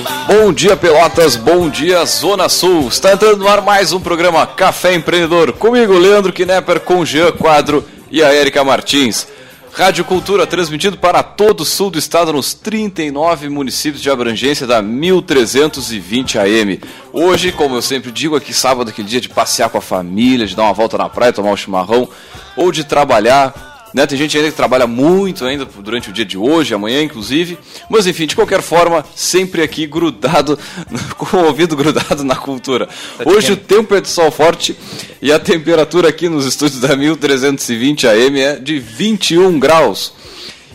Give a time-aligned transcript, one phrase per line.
[0.00, 1.34] Bom dia, Pelotas.
[1.34, 2.88] Bom dia, Zona Sul.
[2.88, 5.52] Está entrando no ar mais um programa Café Empreendedor.
[5.52, 9.26] Comigo, Leandro Knepper, com Jean Quadro e a Érica Martins.
[9.72, 14.80] Rádio Cultura transmitido para todo o sul do estado nos 39 municípios de abrangência da
[14.82, 16.80] 1320 AM.
[17.12, 20.56] Hoje, como eu sempre digo, aqui sábado, aquele dia de passear com a família, de
[20.56, 22.08] dar uma volta na praia, tomar um chimarrão,
[22.56, 24.06] ou de trabalhar né?
[24.06, 27.58] Tem gente ainda que trabalha muito ainda durante o dia de hoje, amanhã inclusive.
[27.90, 30.56] Mas enfim, de qualquer forma, sempre aqui grudado,
[31.18, 32.86] com o ouvido grudado na cultura.
[32.86, 34.76] Tá hoje o tempo é de sol forte
[35.20, 40.12] e a temperatura aqui nos estúdios da 1320 AM é de 21 graus.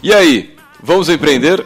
[0.04, 1.66] E aí, vamos empreender?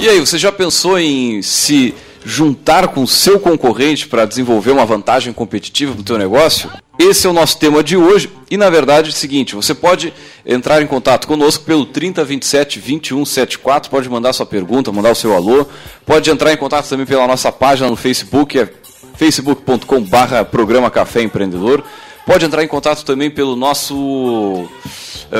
[0.00, 4.86] E aí, você já pensou em se juntar com o seu concorrente para desenvolver uma
[4.86, 6.70] vantagem competitiva para o teu negócio?
[6.98, 8.30] Esse é o nosso tema de hoje.
[8.50, 10.10] E na verdade é o seguinte, você pode
[10.44, 15.66] entrar em contato conosco pelo 3027 2174, pode mandar sua pergunta, mandar o seu alô,
[16.06, 18.72] pode entrar em contato também pela nossa página no Facebook, é
[19.16, 21.84] facebook.com/barra programa Café Empreendedor.
[22.24, 24.66] Pode entrar em contato também pelo nosso uh,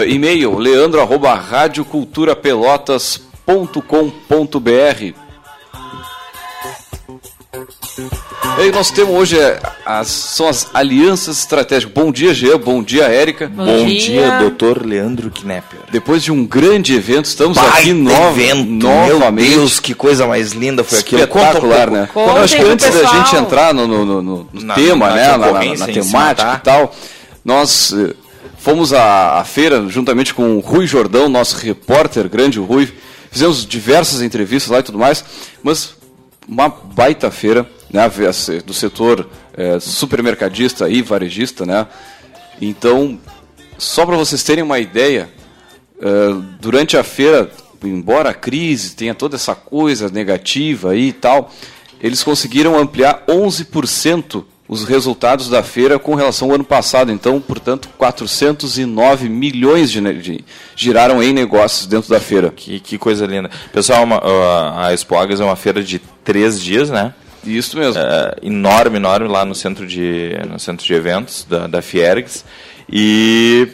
[0.07, 5.15] e-mail, leandro@radioculturapelotas.com www.cafeinacultura.com.br.
[8.59, 11.93] E nosso tema hoje é as, são as alianças estratégicas.
[11.93, 12.59] Bom dia, Jean.
[12.59, 13.49] Bom dia, Érica.
[13.49, 13.99] Bom, Bom dia.
[13.99, 15.81] dia, doutor Leandro Knepper.
[15.91, 18.65] Depois de um grande evento, estamos Baita aqui no, evento.
[18.65, 19.49] novamente.
[19.49, 21.23] Meu Deus, que coisa mais linda foi aquilo.
[21.23, 22.09] Espetacular, um né?
[22.15, 25.53] Eu acho que antes da gente entrar no, no, no, na, tema, na, né, na,
[25.53, 26.95] na, na temática e tal,
[27.45, 28.15] nós eh,
[28.59, 32.93] fomos à, à feira juntamente com o Rui Jordão, nosso repórter, grande Rui,
[33.31, 35.25] Fizemos diversas entrevistas lá e tudo mais,
[35.63, 35.95] mas
[36.49, 38.03] uma baita feira né,
[38.65, 41.65] do setor é, supermercadista e varejista.
[41.65, 41.87] Né?
[42.61, 43.19] Então,
[43.79, 45.31] só para vocês terem uma ideia,
[46.01, 46.07] é,
[46.61, 47.51] durante a feira,
[47.85, 51.53] embora a crise tenha toda essa coisa negativa aí e tal,
[52.01, 57.11] eles conseguiram ampliar 11% os resultados da feira com relação ao ano passado.
[57.11, 60.45] Então, portanto, 409 milhões de, de
[60.77, 62.53] giraram em negócios dentro da feira.
[62.55, 63.51] Que, que coisa linda.
[63.73, 64.21] Pessoal, uma,
[64.87, 67.13] a Expo Agas é uma feira de três dias, né?
[67.45, 68.01] Isso mesmo.
[68.01, 72.45] É, enorme, enorme, lá no centro de, no centro de eventos da, da Fiergs.
[72.89, 73.67] E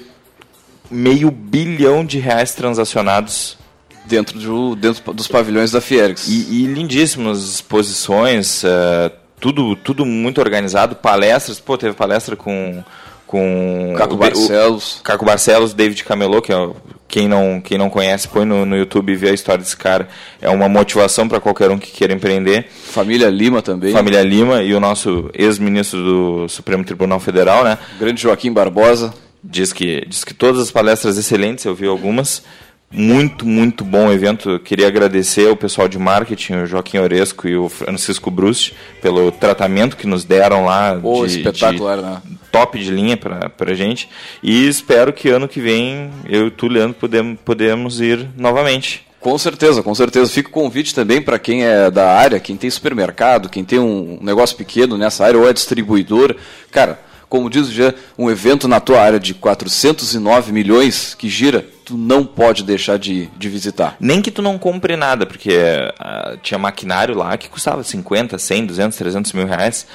[0.90, 3.58] meio bilhão de reais transacionados
[4.06, 6.26] dentro, de, dentro dos pavilhões da Fiergs.
[6.26, 12.82] E, e lindíssimas exposições, uh, tudo, tudo muito organizado, palestras, pô, teve palestra com
[13.26, 16.70] com Caco o, Barcelos, o, Caco Barcelos, David Camelot, que é
[17.08, 20.08] quem não quem não conhece, põe no, no YouTube e vê a história desse cara.
[20.40, 22.68] É uma motivação para qualquer um que queira empreender.
[22.70, 23.92] Família Lima também.
[23.92, 27.78] Família Lima e o nosso ex-ministro do Supremo Tribunal Federal, né?
[27.98, 29.14] Grande Joaquim Barbosa.
[29.42, 32.42] Diz que diz que todas as palestras excelentes, eu vi algumas.
[32.90, 34.50] Muito, muito bom evento.
[34.50, 39.30] Eu queria agradecer ao pessoal de marketing, o Joaquim Oresco e o Francisco Bruce, pelo
[39.32, 40.98] tratamento que nos deram lá.
[41.00, 42.22] Pô, de, espetacular, de né?
[42.52, 44.08] Top de linha para a gente.
[44.42, 49.04] E espero que ano que vem eu e tu, Leandro, podemos, podemos ir novamente.
[49.20, 50.30] Com certeza, com certeza.
[50.30, 54.18] Fica o convite também para quem é da área, quem tem supermercado, quem tem um
[54.22, 56.36] negócio pequeno nessa área ou é distribuidor.
[56.70, 61.96] Cara, como diz já, um evento na tua área de 409 milhões que gira, tu
[61.96, 63.96] não pode deixar de, de visitar.
[63.98, 68.66] Nem que tu não compre nada, porque uh, tinha maquinário lá que custava 50, 100,
[68.66, 69.86] 200, 300 mil reais.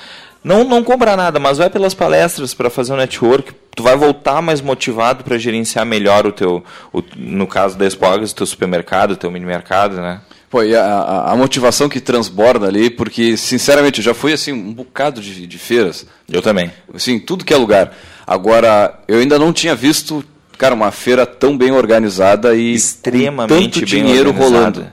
[0.44, 3.54] Não, não compra nada, mas vai pelas palestras para fazer um network.
[3.76, 8.32] Tu vai voltar mais motivado para gerenciar melhor o teu, o, no caso da Expogas,
[8.32, 10.22] o teu supermercado, o teu mini mercado, né?
[10.52, 14.74] Pô, e a, a, motivação que transborda ali, porque, sinceramente, eu já fui assim, um
[14.74, 16.06] bocado de, de feiras.
[16.30, 16.70] Eu também.
[16.94, 17.98] Assim, tudo que é lugar.
[18.28, 20.22] Agora, eu ainda não tinha visto,
[20.58, 24.86] cara, uma feira tão bem organizada e extremamente tanto dinheiro rolando.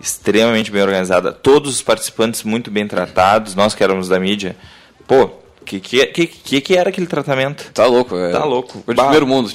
[0.00, 1.30] Extremamente bem organizada.
[1.30, 4.56] Todos os participantes muito bem tratados, nós que éramos da mídia.
[5.06, 5.30] Pô,
[5.64, 7.70] que que, que, que era aquele tratamento?
[7.72, 8.32] Tá louco, é.
[8.32, 8.82] Tá louco.
[8.84, 9.48] Foi de primeiro mundo.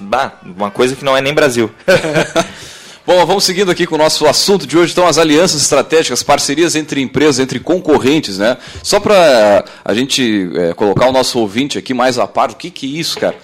[0.00, 1.70] Bah, uma coisa que não é nem Brasil.
[3.04, 6.76] Bom, vamos seguindo aqui com o nosso assunto de hoje, então as alianças estratégicas, parcerias
[6.76, 8.56] entre empresas, entre concorrentes, né?
[8.80, 12.70] Só para a gente é, colocar o nosso ouvinte aqui mais a par, o que,
[12.70, 13.34] que é isso, cara?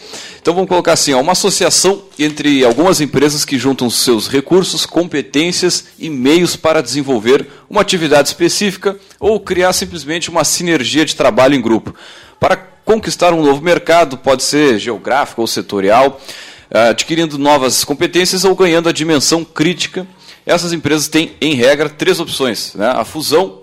[0.40, 5.86] Então vamos colocar assim, ó, uma associação entre algumas empresas que juntam seus recursos, competências
[5.98, 11.60] e meios para desenvolver uma atividade específica ou criar simplesmente uma sinergia de trabalho em
[11.60, 11.92] grupo.
[12.38, 16.20] Para conquistar um novo mercado, pode ser geográfico ou setorial,
[16.70, 20.06] adquirindo novas competências ou ganhando a dimensão crítica.
[20.44, 22.88] Essas empresas têm, em regra, três opções: né?
[22.88, 23.62] a fusão,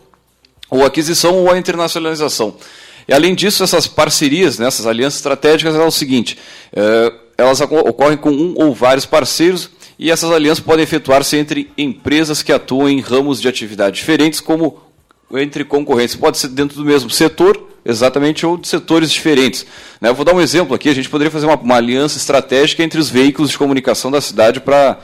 [0.69, 2.55] ou a aquisição ou a internacionalização.
[3.07, 6.37] E, além disso, essas parcerias, né, essas alianças estratégicas, é o seguinte:
[6.73, 12.41] eh, elas ocorrem com um ou vários parceiros e essas alianças podem efetuar-se entre empresas
[12.41, 14.79] que atuam em ramos de atividade diferentes, como
[15.31, 16.15] entre concorrentes.
[16.15, 19.65] Pode ser dentro do mesmo setor, exatamente, ou de setores diferentes.
[20.01, 20.09] Né?
[20.09, 22.99] Eu vou dar um exemplo aqui, a gente poderia fazer uma, uma aliança estratégica entre
[22.99, 24.97] os veículos de comunicação da cidade para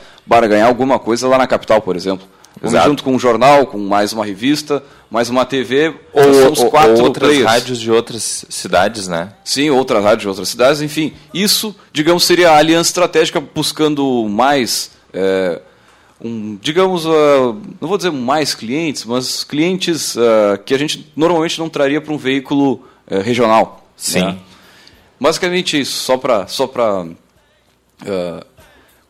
[0.48, 2.26] ganhar alguma coisa lá na capital, por exemplo.
[2.60, 6.98] Vamos junto com um jornal, com mais uma revista, mais uma TV, ou, somos quatro
[6.98, 7.50] ou outras players.
[7.50, 9.32] rádios de outras cidades, né?
[9.42, 11.12] Sim, outras rádios de outras cidades, enfim.
[11.32, 14.90] Isso, digamos, seria a aliança estratégica buscando mais...
[15.12, 15.60] É,
[16.22, 21.58] um, digamos, uh, não vou dizer mais clientes, mas clientes uh, que a gente normalmente
[21.58, 23.86] não traria para um veículo uh, regional.
[23.96, 24.20] Sim.
[24.20, 24.38] Né?
[25.20, 27.06] Basicamente isso, só para só para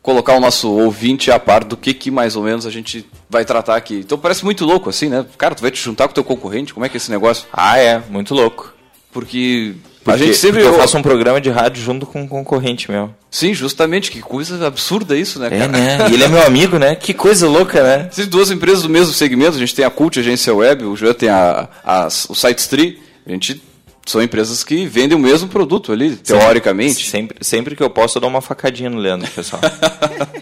[0.01, 3.43] colocar o nosso ouvinte a par do que, que mais ou menos a gente vai
[3.43, 3.95] tratar aqui.
[3.95, 5.25] Então parece muito louco assim, né?
[5.37, 7.47] Cara, tu vai te juntar com o teu concorrente, como é que é esse negócio?
[7.51, 8.73] Ah, é, muito louco.
[9.11, 12.91] Porque porque, a gente sempre eu faço um programa de rádio junto com um concorrente
[12.91, 13.13] meu.
[13.31, 14.11] Sim, justamente.
[14.11, 15.77] Que coisa absurda isso, né, é, cara?
[15.77, 16.09] É, né?
[16.09, 16.95] E ele é meu amigo, né?
[16.95, 18.09] Que coisa louca, né?
[18.11, 19.55] São duas empresas do mesmo segmento.
[19.55, 23.01] A gente tem a Cult, a agência web, o João tem a, a, o SiteStree.
[23.25, 23.61] A gente
[24.05, 27.09] são empresas que vendem o mesmo produto ali, teoricamente.
[27.09, 29.61] Sempre, sempre que eu posso, eu dou uma facadinha no Leandro, pessoal.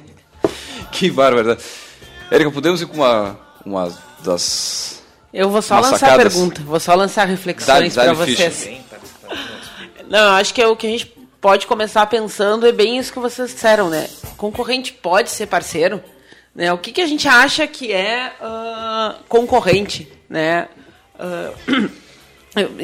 [0.92, 1.58] que bárbaro.
[2.32, 3.94] Érica, podemos ir com uma, uma
[4.24, 5.02] das.
[5.34, 8.70] Eu vou só lançar a pergunta, vou só lançar reflexões para vocês.
[10.12, 11.06] Não, acho que é o que a gente
[11.40, 14.10] pode começar pensando é bem isso que vocês disseram, né?
[14.36, 16.04] Concorrente pode ser parceiro,
[16.54, 16.74] né?
[16.74, 20.68] O que, que a gente acha que é uh, concorrente, né?
[21.16, 21.90] Uh,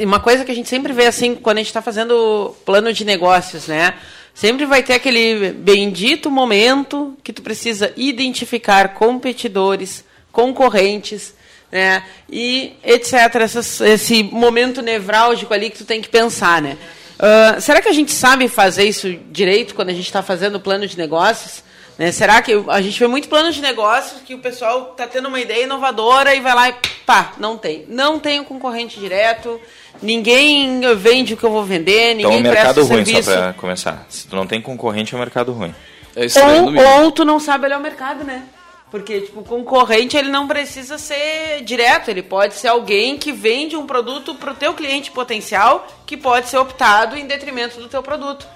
[0.02, 3.04] uma coisa que a gente sempre vê assim quando a gente está fazendo plano de
[3.04, 3.92] negócios, né?
[4.32, 10.02] Sempre vai ter aquele bendito momento que tu precisa identificar competidores,
[10.32, 11.34] concorrentes,
[11.70, 12.02] né?
[12.26, 13.34] E etc.
[13.34, 16.78] Essas, esse momento nevrálgico ali que tu tem que pensar, né?
[17.18, 20.86] Uh, será que a gente sabe fazer isso direito quando a gente está fazendo plano
[20.86, 21.64] de negócios?
[21.98, 22.12] Né?
[22.12, 25.40] Será que a gente vê muito plano de negócios que o pessoal está tendo uma
[25.40, 26.74] ideia inovadora e vai lá e
[27.04, 27.84] pá, não tem.
[27.88, 29.60] Não tem um concorrente direto,
[30.00, 33.30] ninguém vende o que eu vou vender, ninguém então, é um mercado ruim, serviço.
[33.30, 34.06] só para começar.
[34.08, 35.74] Se tu não tem concorrente, é um mercado ruim.
[36.14, 38.44] É ou, ou tu não sabe olhar o mercado, né?
[38.90, 43.76] Porque, tipo, o concorrente, ele não precisa ser direto, ele pode ser alguém que vende
[43.76, 48.02] um produto para o teu cliente potencial, que pode ser optado em detrimento do teu
[48.02, 48.46] produto.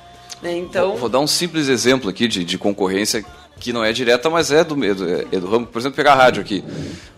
[0.40, 0.56] Né?
[0.56, 0.90] Então...
[0.90, 3.24] Vou, vou, dar um simples exemplo aqui de, de concorrência
[3.60, 5.66] que não é direta, mas é do, é do, é do ramo.
[5.66, 6.64] Por exemplo, pegar a rádio aqui.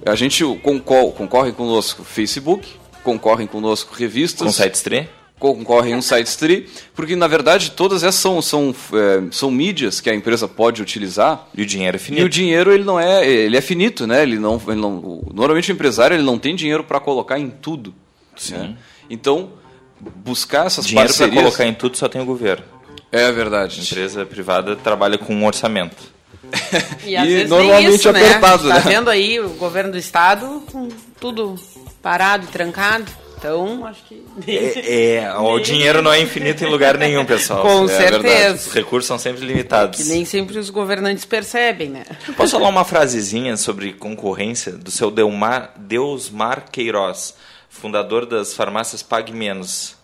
[0.04, 2.68] A gente concorre, concorre conosco Facebook,
[3.04, 4.46] concorrem conosco revistas...
[4.46, 5.06] Com site stream?
[5.38, 10.08] Concorrem um site tree, porque na verdade todas essas são, são, é, são mídias que
[10.08, 11.48] a empresa pode utilizar.
[11.54, 12.22] E o dinheiro é finito.
[12.22, 14.22] E o dinheiro ele não é, ele é finito, né?
[14.22, 17.94] Ele não, ele não, normalmente o empresário ele não tem dinheiro para colocar em tudo.
[18.36, 18.54] Sim.
[18.54, 18.76] Né?
[19.10, 19.52] Então
[20.00, 21.30] buscar essas dinheiro parcerias.
[21.30, 22.64] Dinheiro para colocar em tudo só tem o governo.
[23.10, 23.80] É verdade.
[23.80, 26.14] A empresa privada trabalha com um orçamento.
[27.04, 28.20] e, e normalmente isso, né?
[28.20, 28.74] apertado, né?
[28.74, 30.88] Tá vendo aí o governo do estado com
[31.20, 31.54] tudo
[32.02, 33.10] parado, trancado.
[33.44, 34.24] Então, acho que.
[34.48, 37.60] É, é, o dinheiro não é infinito em lugar nenhum, pessoal.
[37.60, 38.68] Com é certeza.
[38.68, 40.00] Os recursos são sempre limitados.
[40.00, 42.04] Que nem sempre os governantes percebem, né?
[42.38, 47.34] Posso falar uma frasezinha sobre concorrência do seu Deusmar Queiroz,
[47.68, 49.94] fundador das farmácias Pague Menos.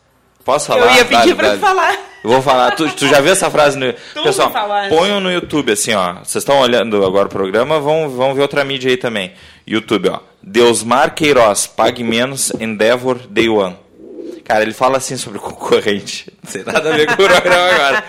[0.44, 0.92] Posso falar?
[0.92, 1.99] Eu ia pedir para tu falar.
[2.23, 2.73] Eu vou falar.
[2.73, 4.52] Tu, tu, já viu essa frase no tu Pessoal,
[4.90, 6.14] ponham no YouTube assim, ó.
[6.16, 9.32] Vocês estão olhando agora o programa, vão, vão ver outra mídia aí também.
[9.66, 10.29] YouTube, ó.
[10.42, 13.76] Deusmar Queiroz, pague menos, Endeavor, Day One.
[14.44, 16.32] Cara, ele fala assim sobre concorrente.
[16.42, 18.04] Não tem nada a ver com o programa agora.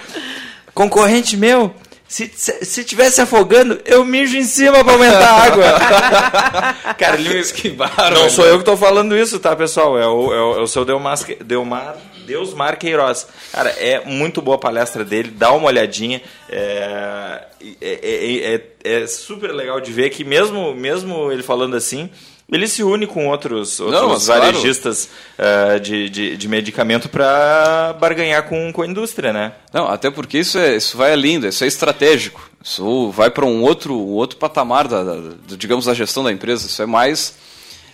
[0.73, 1.75] Concorrente meu,
[2.11, 6.93] se, se, se tivesse afogando, eu mijo em cima para aumentar a água.
[6.99, 7.41] Cara, ele...
[7.43, 9.97] que barra, Não sou eu que estou falando isso, tá, pessoal?
[9.97, 11.95] É o, é o, é o seu Delmar, Delmar,
[12.31, 13.27] Deusmar Queiroz.
[13.51, 16.21] Cara, é muito boa a palestra dele, dá uma olhadinha.
[16.49, 17.43] É,
[17.81, 22.09] é, é, é, é super legal de ver que mesmo, mesmo ele falando assim,
[22.49, 25.77] ele se une com outros, outros Não, varejistas claro.
[25.77, 29.53] uh, de, de, de, medicamento para barganhar com, com a indústria, né?
[29.73, 32.49] Não, até porque isso, é, isso vai além, isso é estratégico.
[32.63, 35.19] Isso vai para um outro, um outro patamar, da, da,
[35.57, 36.67] digamos, da gestão da empresa.
[36.67, 37.35] Isso é mais.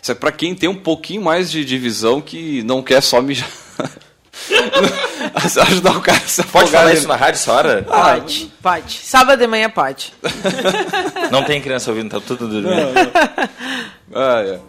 [0.01, 3.21] Isso é para quem tem um pouquinho mais de, de visão que não quer só
[3.21, 3.49] mijar.
[5.67, 7.83] Ajudar o cara a se Pode falar isso na rádio essa hora?
[7.83, 8.93] Pode, pode.
[8.93, 10.13] Sábado de manhã pode.
[11.31, 12.75] Não tem criança ouvindo, tá tudo dormindo.
[12.75, 13.47] Não, não.
[14.15, 14.59] Ah, é.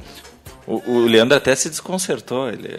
[0.66, 2.48] o, o Leandro até se desconcertou.
[2.48, 2.76] Ele...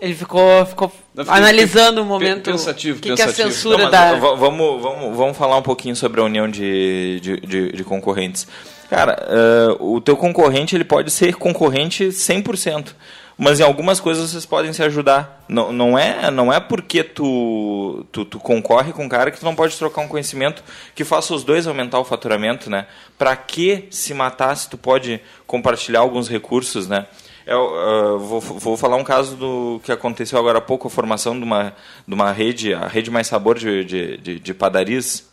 [0.00, 0.92] Ele ficou, ficou
[1.26, 2.50] analisando o momento.
[2.50, 3.34] Pensativo, que, pensativo.
[3.34, 4.14] que a censura Não, dá.
[4.14, 8.46] Vamos, vamos, vamos falar um pouquinho sobre a união de, de, de, de concorrentes.
[8.88, 12.94] Cara, uh, o teu concorrente ele pode ser concorrente 100%,
[13.38, 15.44] mas em algumas coisas vocês podem se ajudar.
[15.48, 19.44] Não, não, é, não é porque tu, tu, tu concorre com um cara que tu
[19.44, 20.64] não pode trocar um conhecimento
[20.94, 22.86] que faça os dois aumentar o faturamento, né?
[23.18, 27.06] Para que se matar se tu pode compartilhar alguns recursos, né?
[27.46, 31.38] Eu, uh, vou, vou falar um caso do que aconteceu agora há pouco, a formação
[31.38, 31.74] de uma,
[32.08, 35.28] de uma rede, a rede Mais Sabor de, de, de, de padarias.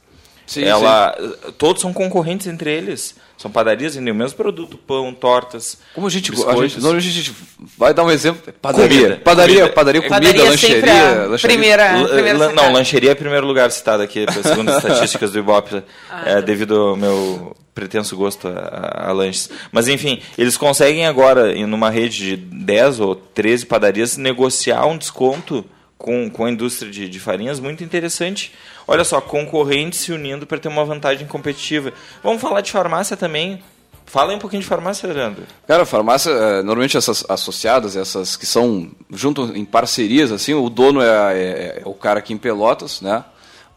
[0.45, 1.51] Sim, ela, sim.
[1.57, 3.15] Todos são concorrentes entre eles.
[3.38, 5.78] São padarias vendem o mesmo produto, pão, tortas.
[5.94, 7.34] Como a gente, a gente, normalmente a gente
[7.78, 8.54] vai dar um exemplo.
[8.62, 9.02] Padaria.
[9.02, 9.22] Comida.
[9.22, 9.74] Padaria, comida.
[9.74, 11.58] padaria, comida, padaria lancheria, lancheria.
[11.58, 16.24] Primeira, primeira Não, lancheria é primeiro lugar citado aqui, segundo as estatísticas do Ibope, ah,
[16.25, 16.42] é, tá.
[16.42, 19.50] devido ao meu pretenso gosto a, a, lanches.
[19.72, 25.66] Mas enfim, eles conseguem agora, numa rede de 10 ou 13 padarias, negociar um desconto
[26.03, 28.51] com, com a indústria de, de farinhas muito interessante.
[28.86, 31.93] Olha só, concorrentes se unindo para ter uma vantagem competitiva.
[32.22, 33.63] Vamos falar de farmácia também.
[34.05, 35.43] Fala aí um pouquinho de farmácia, Leandro.
[35.65, 41.01] Cara, farmácia, é, normalmente essas associadas, essas que são junto em parcerias, assim, o dono
[41.01, 43.24] é, é, é o cara aqui em Pelotas, né?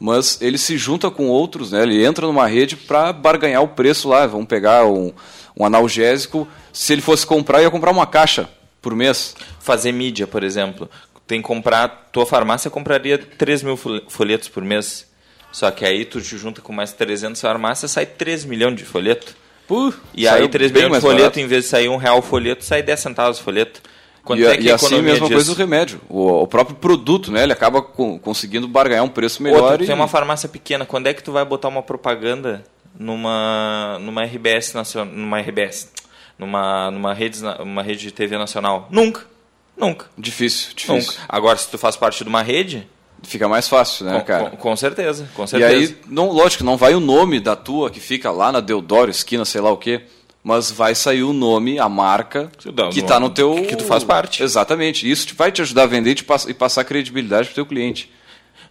[0.01, 1.85] mas ele se junta com outros, né?
[1.85, 4.27] Ele entra numa rede para barganhar o preço lá.
[4.27, 5.13] Vamos pegar um,
[5.57, 6.47] um analgésico.
[6.73, 8.47] Se ele fosse comprar, ia comprar uma caixa
[8.83, 9.35] por mês.
[9.59, 10.91] Fazer mídia, por exemplo.
[11.27, 15.07] Tem que comprar, tua farmácia compraria 3 mil folhetos por mês.
[15.51, 19.35] Só que aí tu te junta com mais 300 farmácias, sai 3 milhões de folheto.
[19.67, 21.41] Puh, e aí 3 milhões de folheto, barato.
[21.41, 23.81] em vez de sair um real o folheto, sai 10 centavos o folheto.
[24.27, 25.33] Quanto e, é e assim mesma disso?
[25.33, 26.01] coisa o remédio.
[26.09, 27.45] O, o, próprio produto, né?
[27.45, 29.63] Ele acaba com, conseguindo barganhar um preço melhor.
[29.63, 29.87] Outra, e...
[29.87, 30.85] tem uma farmácia pequena.
[30.85, 32.65] Quando é que tu vai botar uma propaganda
[32.99, 35.93] numa, numa RBS nacional, numa RBS,
[36.37, 38.89] numa, numa, rede, uma rede de TV nacional?
[38.91, 39.25] Nunca.
[39.77, 40.07] Nunca.
[40.17, 41.13] Difícil, difícil.
[41.13, 41.25] Nunca.
[41.29, 42.89] Agora, se tu faz parte de uma rede,
[43.23, 44.51] fica mais fácil, né, com, cara?
[44.51, 45.73] Com, com, certeza, com certeza.
[45.73, 49.11] E aí, não, lógico, não vai o nome da tua que fica lá na Deodoro,
[49.11, 50.03] esquina, sei lá o quê
[50.47, 52.49] mas vai sair o nome, a marca
[52.93, 54.45] que está no teu que tu faz parte.
[54.45, 55.11] Exatamente.
[55.11, 57.67] Isso vai te ajudar a vender e, te pass e passar credibilidade para o teu
[57.67, 58.09] cliente.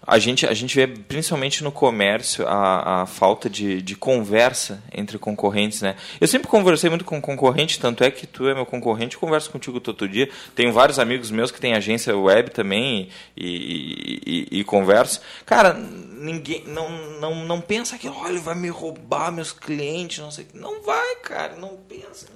[0.08, 5.18] A gente, a gente vê principalmente no comércio a, a falta de, de conversa entre
[5.18, 5.96] concorrentes, né?
[6.22, 9.50] Eu sempre conversei muito com concorrente, tanto é que tu é meu concorrente, eu converso
[9.50, 10.30] contigo todo dia.
[10.54, 15.22] Tenho vários amigos meus que têm agência web também e, e, e, e converso.
[15.46, 20.48] Cara, ninguém não, não, não pensa que, olha, vai me roubar meus clientes, não sei
[20.54, 22.28] Não vai, cara, não pensa.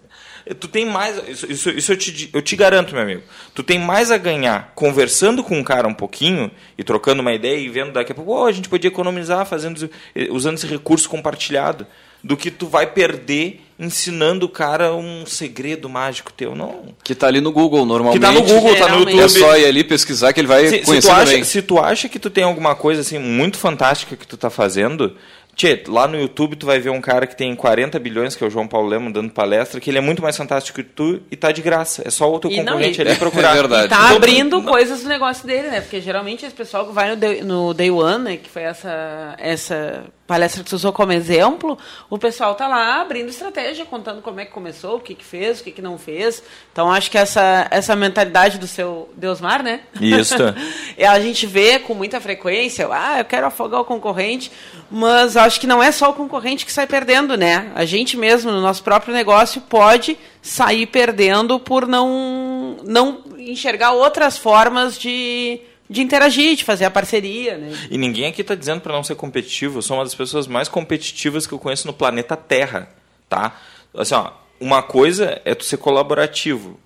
[0.56, 1.22] Tu tem mais.
[1.27, 3.22] Isso, isso, isso eu, te, eu te garanto, meu amigo.
[3.53, 7.58] Tu tem mais a ganhar conversando com um cara um pouquinho e trocando uma ideia
[7.58, 9.89] e vendo daqui a pouco, oh, a gente podia economizar fazendo,
[10.32, 11.86] usando esse recurso compartilhado,
[12.24, 16.94] do que tu vai perder ensinando o cara um segredo mágico teu, não.
[17.01, 18.20] Que tá ali no Google, normalmente.
[18.20, 19.22] Que tá no Google, tá no YouTube.
[19.22, 21.79] É só ir ali pesquisar que ele vai se, conhecer se tu, acha, se tu
[21.79, 25.15] acha que tu tem alguma coisa assim muito fantástica que tu tá fazendo,
[25.60, 28.48] Tchê, lá no YouTube tu vai ver um cara que tem 40 bilhões, que é
[28.48, 31.36] o João Paulo Lemo, dando palestra, que ele é muito mais fantástico que tu e
[31.36, 32.01] tá de graça.
[32.06, 33.58] É só o teu concorrente ali procurar.
[33.58, 33.86] É verdade.
[33.88, 35.82] E tá abrindo coisas no negócio dele, né?
[35.82, 38.38] Porque geralmente esse pessoal que vai no Day, no day One, né?
[38.38, 41.75] Que foi essa, essa palestra que você usou como exemplo,
[42.08, 45.60] o pessoal tá lá abrindo estratégia, contando como é que começou, o que que fez,
[45.60, 46.42] o que que não fez.
[46.72, 49.82] Então acho que essa essa mentalidade do seu Deusmar, né?
[50.00, 50.36] Isso.
[51.06, 54.51] a gente vê com muita frequência, ah, eu quero afogar o concorrente,
[54.91, 57.72] mas acho que não é só o concorrente que sai perdendo, né?
[57.75, 64.38] A gente mesmo no nosso próprio negócio pode sair perdendo por não não enxergar outras
[64.38, 67.58] formas de de interagir, de fazer a parceria.
[67.58, 67.72] Né?
[67.89, 69.79] E ninguém aqui está dizendo para não ser competitivo.
[69.79, 72.89] Eu sou uma das pessoas mais competitivas que eu conheço no planeta Terra.
[73.27, 73.60] Tá?
[73.96, 76.79] Assim, ó, uma coisa é tu ser colaborativo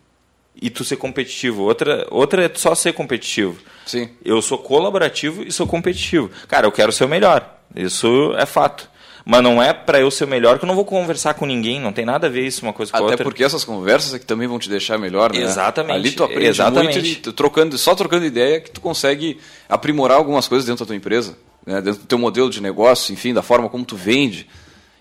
[0.62, 1.64] e tu ser competitivo.
[1.64, 3.58] Outra, outra é só ser competitivo.
[3.86, 4.10] Sim.
[4.24, 6.30] Eu sou colaborativo e sou competitivo.
[6.48, 7.60] Cara, eu quero ser o melhor.
[7.76, 8.90] Isso é fato.
[9.26, 11.94] Mas não é para eu ser melhor que eu não vou conversar com ninguém, não
[11.94, 13.16] tem nada a ver isso uma coisa com Até outra.
[13.16, 15.42] Até porque essas conversas é que também vão te deixar melhor, né?
[15.42, 15.96] Exatamente.
[15.96, 17.00] Ali tu aprende Exatamente.
[17.00, 20.96] muito, e, trocando, só trocando ideia que tu consegue aprimorar algumas coisas dentro da tua
[20.96, 21.82] empresa, né?
[21.82, 24.46] dentro do teu modelo de negócio, enfim, da forma como tu vende.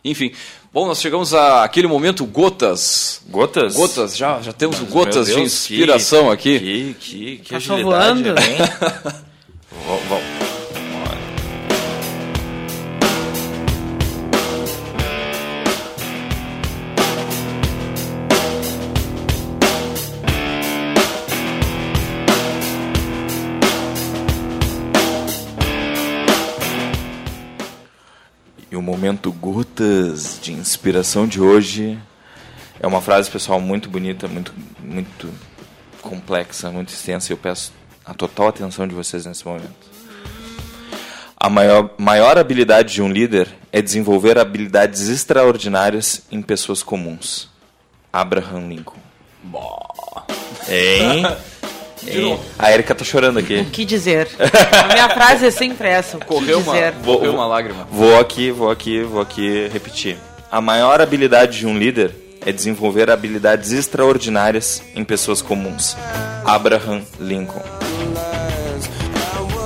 [0.05, 0.33] Enfim,
[0.73, 3.21] bom, nós chegamos àquele momento gotas.
[3.29, 3.75] Gotas?
[3.75, 6.59] Gotas, já, já temos Mas, gotas Deus, de inspiração que, aqui.
[6.59, 8.41] Que, que, que tá agilidade, voando.
[8.41, 8.57] hein?
[29.13, 31.99] momento Gotas de Inspiração de hoje
[32.81, 35.31] é uma frase, pessoal, muito bonita, muito, muito
[36.01, 37.75] complexa, muito extensa e eu peço
[38.07, 39.93] a total atenção de vocês nesse momento.
[41.37, 47.51] A maior, maior habilidade de um líder é desenvolver habilidades extraordinárias em pessoas comuns.
[48.11, 49.01] Abraham Lincoln.
[49.43, 50.25] Boa.
[50.69, 51.25] Hein?
[52.59, 53.57] A Erika tá chorando aqui.
[53.61, 54.29] O que dizer?
[54.39, 56.19] A minha frase é sempre essa.
[56.19, 57.87] Correu, uma, vou, correu uma lágrima.
[57.91, 60.17] Vou aqui, vou aqui, vou aqui repetir.
[60.51, 65.97] A maior habilidade de um líder é desenvolver habilidades extraordinárias em pessoas comuns.
[66.45, 67.63] Abraham Lincoln.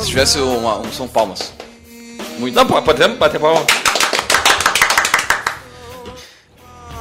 [0.01, 1.53] Se tivesse uma, um São Palmas.
[2.39, 2.55] Muito.
[2.55, 3.65] Não, podemos bater palma.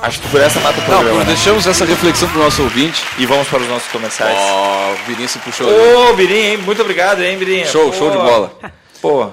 [0.06, 1.10] Acho que por essa mata o programa.
[1.10, 1.26] Não, né?
[1.26, 3.02] deixamos essa reflexão pro nosso ouvinte.
[3.18, 4.38] E vamos para os nossos comerciais.
[4.38, 5.68] Ó, oh, o Birinho se puxou.
[5.68, 6.58] Ô, oh, Birinho, hein?
[6.58, 7.66] Muito obrigado, hein, Birinho.
[7.66, 7.98] Show, Pô.
[7.98, 8.54] show de bola.
[9.02, 9.30] Pô.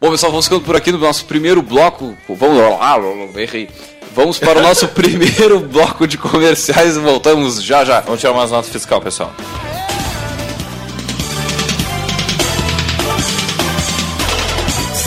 [0.00, 2.16] Bom, pessoal, vamos ficando por aqui no nosso primeiro bloco.
[2.28, 2.98] Vamos lá,
[3.36, 3.70] errei.
[4.12, 8.00] Vamos para o nosso primeiro bloco de comerciais e voltamos já já.
[8.00, 9.32] Vamos tirar umas notas fiscal, pessoal.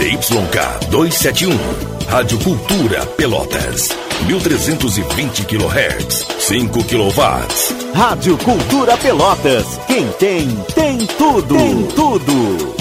[0.01, 1.57] CYK 271,
[2.09, 3.89] Rádio Cultura Pelotas,
[4.25, 7.21] 1320 kHz, 5 kW.
[7.93, 12.80] Rádio Cultura Pelotas, quem tem, tem tudo, tem tudo.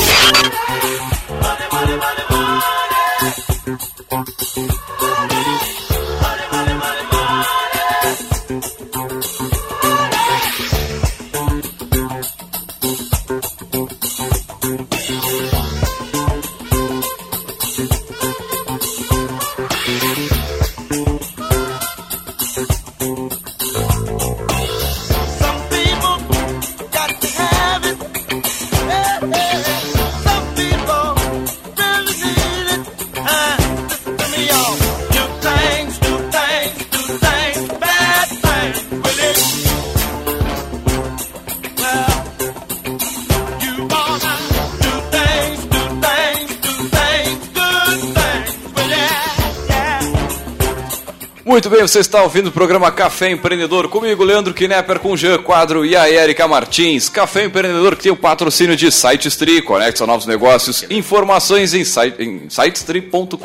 [51.92, 56.10] Você está ouvindo o programa Café Empreendedor comigo, Leandro Knepper, com Jean Quadro e a
[56.10, 57.10] Erika Martins.
[57.10, 62.50] Café Empreendedor que tem o patrocínio de SiteStree, conecta novos negócios, informações em, site, em
[62.50, 63.36] sitestree.com.br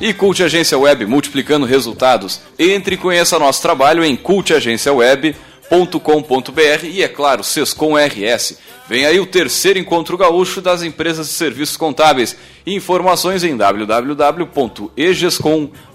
[0.00, 2.40] e Cult Agência Web, multiplicando resultados.
[2.58, 8.56] Entre e conheça nosso trabalho em cultagenciaweb.com.br e, é claro, Sescom RS.
[8.88, 12.34] Vem aí o terceiro encontro gaúcho das empresas de serviços contábeis.
[12.66, 15.91] Informações em www.egescom.com.br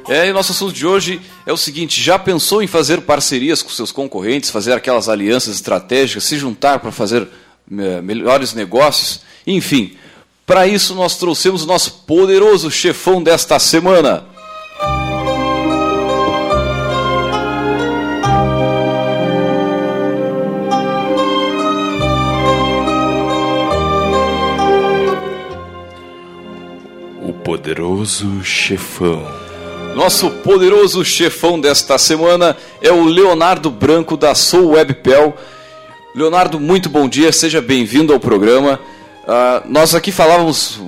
[0.08, 3.70] É, e nosso assunto de hoje é o seguinte: já pensou em fazer parcerias com
[3.70, 7.26] seus concorrentes, fazer aquelas alianças estratégicas, se juntar para fazer
[7.70, 9.20] é, melhores negócios?
[9.44, 9.96] Enfim,
[10.46, 14.24] para isso nós trouxemos o nosso poderoso chefão desta semana.
[27.24, 29.45] O poderoso chefão.
[29.96, 35.34] Nosso poderoso chefão desta semana é o Leonardo Branco da Soul Webpel.
[36.14, 38.78] Leonardo, muito bom dia, seja bem-vindo ao programa.
[39.22, 40.78] Uh, nós aqui falávamos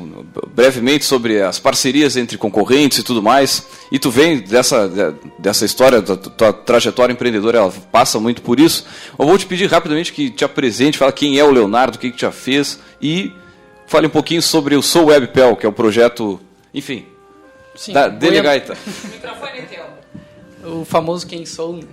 [0.54, 6.02] brevemente sobre as parcerias entre concorrentes e tudo mais, e tu vem dessa, dessa história,
[6.02, 8.84] da tua trajetória empreendedora, ela passa muito por isso.
[9.18, 12.10] Eu vou te pedir rapidamente que te apresente, fala quem é o Leonardo, o que,
[12.10, 13.32] que fez, e
[13.86, 16.38] fale um pouquinho sobre o Sou Webpel, que é o projeto,
[16.74, 17.06] enfim,
[17.78, 18.76] Sim, da Delegaita.
[19.04, 19.84] O microfone é teu.
[20.68, 21.84] O famoso quem sou, né?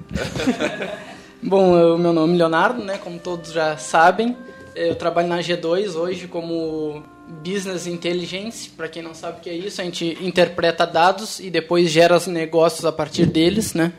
[1.44, 4.36] Bom, o meu nome é Leonardo, né, como todos já sabem.
[4.76, 8.68] Eu trabalho na G2 hoje como Business Intelligence.
[8.70, 12.18] Para quem não sabe o que é isso, a gente interpreta dados e depois gera
[12.18, 13.94] os negócios a partir deles, né?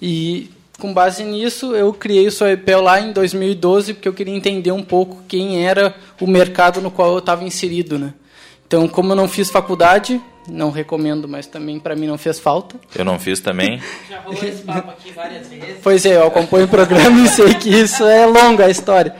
[0.00, 4.72] E com base nisso, eu criei o Soepel lá em 2012 porque eu queria entender
[4.72, 8.14] um pouco quem era o mercado no qual eu estava inserido, né?
[8.66, 12.76] Então, como eu não fiz faculdade, não recomendo, mas também para mim não fez falta.
[12.94, 13.80] Eu não fiz também.
[14.08, 15.76] Já rolou esse papo aqui várias vezes.
[15.82, 19.14] Pois é, eu acompanho o programa e sei que isso é longa a história.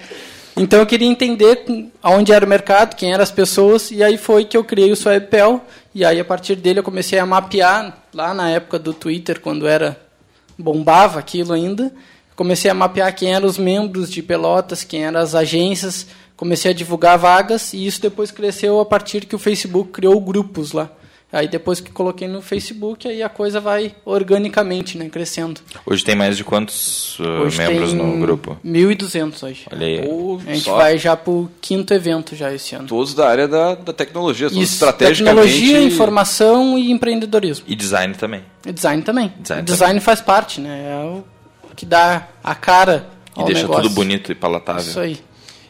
[0.57, 1.65] Então eu queria entender
[2.03, 4.97] aonde era o mercado, quem eram as pessoas, e aí foi que eu criei o
[4.97, 5.65] Swebpel,
[5.95, 9.69] e aí a partir dele eu comecei a mapear, lá na época do Twitter, quando
[9.69, 9.97] era
[10.59, 11.93] bombava aquilo ainda,
[12.35, 16.75] comecei a mapear quem eram os membros de Pelotas, quem eram as agências, comecei a
[16.75, 20.91] divulgar vagas, e isso depois cresceu a partir que o Facebook criou grupos lá.
[21.31, 25.61] Aí depois que coloquei no Facebook, aí a coisa vai organicamente, né, crescendo.
[25.85, 28.57] Hoje tem mais de quantos uh, hoje membros no grupo?
[28.65, 29.67] 1.200 hoje.
[29.71, 30.01] Olha aí.
[30.01, 30.77] a gente só...
[30.77, 32.89] vai já pro quinto evento já esse ano.
[32.89, 35.49] Todos da área da, da tecnologia, todos Isso, estrategicamente.
[35.53, 37.67] Tecnologia, informação e empreendedorismo.
[37.69, 38.43] E design também.
[38.65, 39.31] E design também.
[39.39, 40.01] Design, design também.
[40.01, 40.93] faz parte, né?
[40.93, 41.25] É o
[41.77, 43.83] que dá a cara ao E deixa negócio.
[43.83, 44.83] tudo bonito e palatável.
[44.83, 45.21] Isso aí.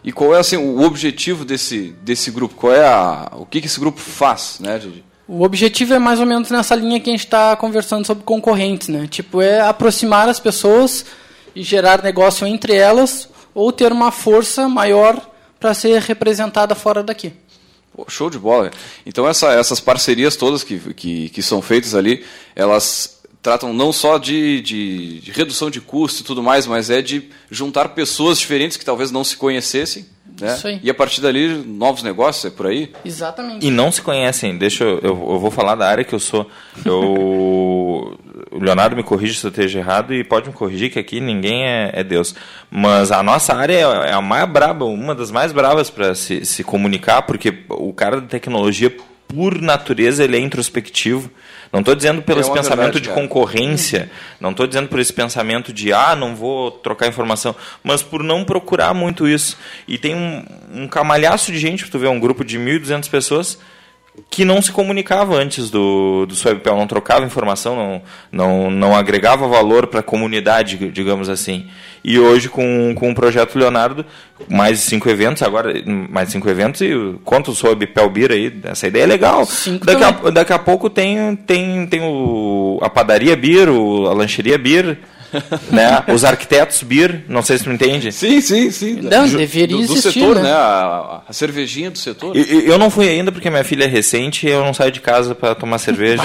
[0.05, 2.55] E qual é assim, o objetivo desse, desse grupo?
[2.55, 5.08] Qual é a, o que, que esse grupo faz, né, Didi?
[5.29, 8.88] O objetivo é mais ou menos nessa linha que a gente está conversando sobre concorrentes,
[8.88, 9.07] né?
[9.07, 11.05] Tipo, é aproximar as pessoas
[11.55, 15.21] e gerar negócio entre elas ou ter uma força maior
[15.61, 17.35] para ser representada fora daqui.
[17.95, 18.71] Pô, show de bola.
[19.05, 22.25] Então essa, essas parcerias todas que, que, que, são feitas ali,
[22.57, 27.03] elas tratam não só de, de, de redução de custo e tudo mais, mas é
[27.03, 30.07] de juntar pessoas diferentes que talvez não se conhecessem
[30.40, 30.55] né?
[30.55, 30.81] Isso aí.
[30.83, 32.92] E a partir dali, novos negócios, é por aí?
[33.05, 33.66] Exatamente.
[33.66, 36.48] E não se conhecem, deixa eu, eu, eu vou falar da área que eu sou.
[36.85, 38.18] Eu,
[38.51, 41.64] o Leonardo me corrige se eu esteja errado e pode me corrigir que aqui ninguém
[41.64, 42.35] é, é Deus.
[42.70, 46.44] Mas a nossa área é, é a mais braba, uma das mais bravas para se,
[46.44, 48.94] se comunicar, porque o cara da tecnologia,
[49.27, 51.31] por natureza, ele é introspectivo.
[51.72, 53.20] Não estou dizendo pelo é esse pensamento verdade, de cara.
[53.20, 58.22] concorrência, não estou dizendo por esse pensamento de, ah, não vou trocar informação, mas por
[58.22, 59.57] não procurar muito isso.
[59.87, 63.59] E tem um, um camalhaço de gente, tu vê um grupo de 1.200 pessoas
[64.31, 69.46] que não se comunicava antes do, do Swebpel, não trocava informação, não, não, não agregava
[69.48, 71.66] valor para a comunidade, digamos assim.
[72.04, 74.04] E hoje, com, com o projeto Leonardo,
[74.48, 76.92] mais de cinco eventos, agora mais cinco eventos, e
[77.24, 79.46] conta o Swebpel Beer aí, essa ideia é legal.
[79.85, 84.57] daqui, a, daqui a pouco tem, tem, tem o, a padaria Beer, o, a lancheria
[84.57, 84.98] Beer,
[85.71, 86.05] né?
[86.12, 88.12] Os arquitetos beer, não sei se tu entende.
[88.12, 89.01] Sim, sim, sim.
[89.03, 90.43] Não, deveria do, do existir, setor, né?
[90.43, 90.53] né?
[90.53, 92.37] A, a, cervejinha do setor.
[92.37, 95.01] Eu, eu não fui ainda porque minha filha é recente e eu não saio de
[95.01, 96.23] casa para tomar cerveja.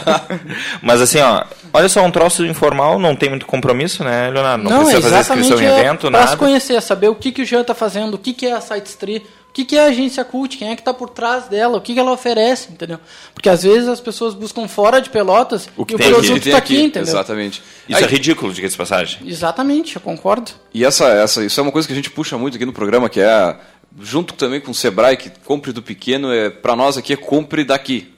[0.82, 4.64] Mas assim, ó, olha só, um troço informal, não tem muito compromisso, né, Leonardo?
[4.64, 6.24] Não, não precisa fazer inscrição em é evento, nada.
[6.24, 8.52] Para se conhecer, saber o que, que o Jean está fazendo, o que, que é
[8.52, 10.56] a Site Street, o que, que é a agência cult?
[10.56, 11.76] Quem é que está por trás dela?
[11.76, 12.72] O que, que ela oferece?
[12.72, 12.98] Entendeu?
[13.34, 16.56] Porque às vezes as pessoas buscam fora de Pelotas o que e o produto está
[16.56, 17.02] aqui, entendeu?
[17.02, 17.62] Exatamente.
[17.86, 19.20] Isso Aí, é ridículo, diga-se de passagem.
[19.26, 20.52] Exatamente, eu concordo.
[20.72, 23.10] E essa, essa, isso é uma coisa que a gente puxa muito aqui no programa,
[23.10, 23.56] que é,
[24.00, 27.62] junto também com o Sebrae, que compre do pequeno, é, para nós aqui é compre
[27.62, 28.10] daqui.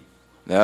[0.47, 0.59] Né?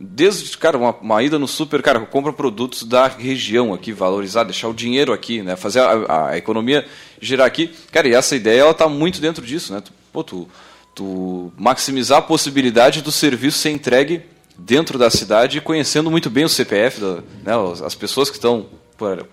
[0.00, 4.68] Desde, cara, uma, uma, ida no super, cara, compra produtos da região aqui, valorizar, deixar
[4.68, 5.54] o dinheiro aqui, né?
[5.54, 6.84] Fazer a, a economia
[7.20, 7.72] girar aqui.
[7.92, 9.80] Cara, e essa ideia, ela está muito dentro disso, né?
[9.80, 10.48] Tu, pô, tu,
[10.94, 14.22] tu maximizar a possibilidade do serviço ser entregue
[14.58, 17.52] dentro da cidade, conhecendo muito bem o CPF, da, né?
[17.84, 18.66] as pessoas que estão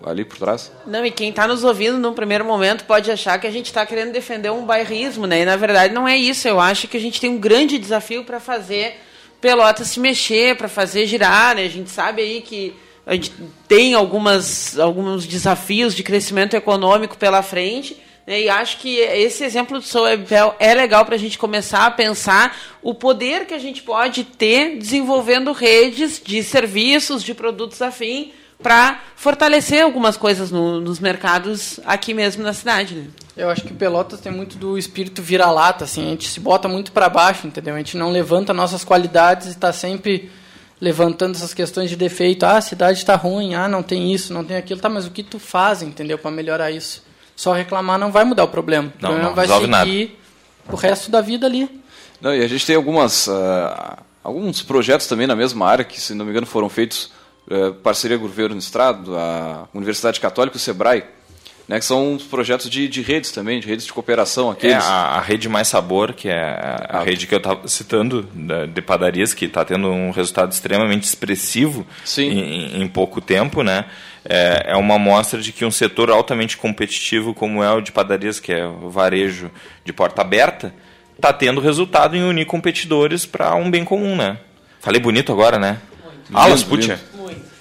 [0.04, 0.72] ali por trás.
[0.86, 3.86] Não, e quem está nos ouvindo num primeiro momento pode achar que a gente está
[3.86, 5.41] querendo defender um bairrismo, né?
[5.41, 6.48] E na verdade não é isso.
[6.48, 9.00] Eu acho que a gente tem um grande desafio para fazer
[9.41, 11.65] Pelotas se mexer, para fazer girar, né?
[11.65, 12.73] A gente sabe aí que
[13.06, 13.34] a gente
[13.67, 17.97] tem algumas, alguns desafios de crescimento econômico pela frente.
[18.25, 18.43] Né?
[18.43, 22.56] E acho que esse exemplo do Soebel é legal para a gente começar a pensar
[22.82, 29.00] o poder que a gente pode ter desenvolvendo redes de serviços, de produtos afim, para
[29.15, 32.95] fortalecer algumas coisas no, nos mercados aqui mesmo na cidade.
[32.95, 33.08] Né?
[33.36, 36.91] Eu acho que Pelotas tem muito do espírito vira-lata, assim, a gente se bota muito
[36.91, 37.76] para baixo, entendeu?
[37.76, 40.32] A gente não levanta nossas qualidades e está sempre
[40.82, 42.43] levantando essas questões de defeito.
[42.43, 44.82] Ah, a cidade está ruim, ah, não tem isso, não tem aquilo.
[44.82, 47.04] Tá, mas o que tu faz, entendeu, para melhorar isso?
[47.36, 48.88] Só reclamar não vai mudar o problema.
[48.88, 49.91] O não, problema não, vai seguir nada.
[50.69, 51.69] o resto da vida ali.
[52.19, 56.13] Não, e a gente tem algumas, uh, alguns projetos também na mesma área que, se
[56.13, 57.12] não me engano, foram feitos
[57.49, 61.04] uh, parceria governo Estado, a Universidade Católica e o Sebrae
[61.71, 64.49] né, que são projetos de, de redes também, de redes de cooperação.
[64.49, 64.84] É, aqueles.
[64.84, 67.04] É, a, a rede Mais Sabor, que é a, a ah.
[67.04, 71.88] rede que eu estava citando, da, de padarias, que está tendo um resultado extremamente expressivo
[72.17, 73.86] em, em, pouco tempo, né?
[74.25, 78.38] É, é uma amostra de que um setor altamente competitivo como é o de padarias,
[78.38, 79.49] que é o varejo
[79.86, 80.73] de porta aberta,
[81.15, 84.39] está tendo resultado em unir competidores para um bem comum, né?
[84.82, 85.80] Falei bonito agora, né?
[86.34, 86.99] Alas Putia.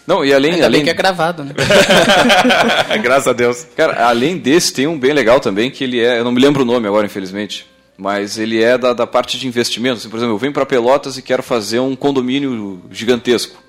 [0.06, 0.54] Não, e além.
[0.54, 0.84] Ainda além...
[0.84, 1.54] que é gravado, né?
[3.02, 3.66] Graças a Deus.
[3.76, 6.18] Cara, além desse, tem um bem legal também, que ele é.
[6.18, 7.66] Eu não me lembro o nome agora, infelizmente.
[7.96, 10.06] Mas ele é da, da parte de investimentos.
[10.06, 13.62] Por exemplo, eu venho para Pelotas e quero fazer um condomínio gigantesco.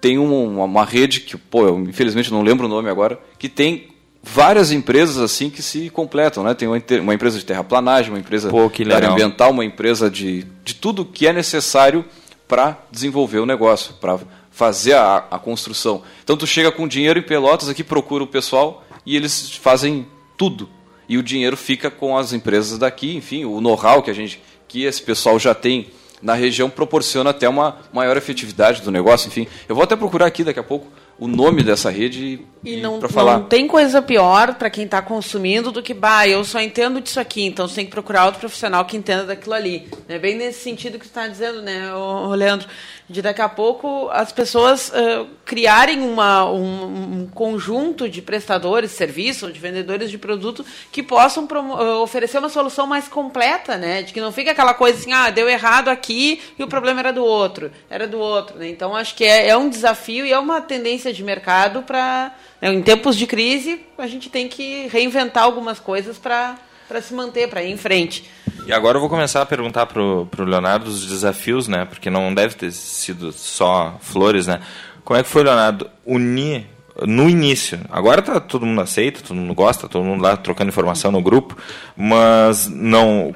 [0.00, 3.88] Tem uma, uma rede que, pô, eu infelizmente não lembro o nome agora, que tem
[4.22, 6.54] várias empresas assim que se completam, né?
[6.54, 10.46] Tem uma, uma empresa de terraplanagem, uma empresa Pô, de área ambiental, uma empresa de,
[10.64, 12.04] de tudo que é necessário
[12.46, 14.18] para desenvolver o negócio, para
[14.52, 16.02] fazer a, a construção.
[16.22, 20.68] Então tu chega com dinheiro em Pelotas aqui, procura o pessoal e eles fazem tudo.
[21.08, 24.84] E o dinheiro fica com as empresas daqui, enfim, o know-how que a gente que
[24.84, 25.88] esse pessoal já tem
[26.22, 29.46] na região proporciona até uma maior efetividade do negócio, enfim.
[29.68, 30.86] Eu vou até procurar aqui daqui a pouco
[31.18, 32.98] o nome dessa rede e, e não.
[33.00, 37.18] Não tem coisa pior para quem está consumindo do que, bah, eu só entendo disso
[37.18, 39.88] aqui, então você tem que procurar outro profissional que entenda daquilo ali.
[40.08, 42.68] É bem nesse sentido que você está dizendo, né, o Leandro?
[43.12, 48.96] de daqui a pouco as pessoas uh, criarem uma, um, um, conjunto de prestadores de
[48.96, 51.46] serviço, de vendedores de produto que possam
[52.02, 54.02] oferecer uma solução mais completa, né?
[54.02, 57.12] De que não fique aquela coisa assim, ah, deu errado aqui e o problema era
[57.12, 58.58] do outro, era do outro.
[58.58, 58.68] Né?
[58.68, 62.32] Então acho que é, é um desafio e é uma tendência de mercado para,
[62.70, 66.56] em tempos de crise, a gente tem que reinventar algumas coisas para
[66.88, 68.28] para se manter, para ir em frente.
[68.66, 71.86] E agora eu vou começar a perguntar para o Leonardo os desafios, né?
[71.86, 74.60] Porque não deve ter sido só flores, né?
[75.02, 76.66] Como é que foi, Leonardo, unir
[77.06, 77.80] no início.
[77.90, 81.56] Agora tá todo mundo aceita, todo mundo gosta, todo mundo lá trocando informação no grupo,
[81.96, 83.34] mas não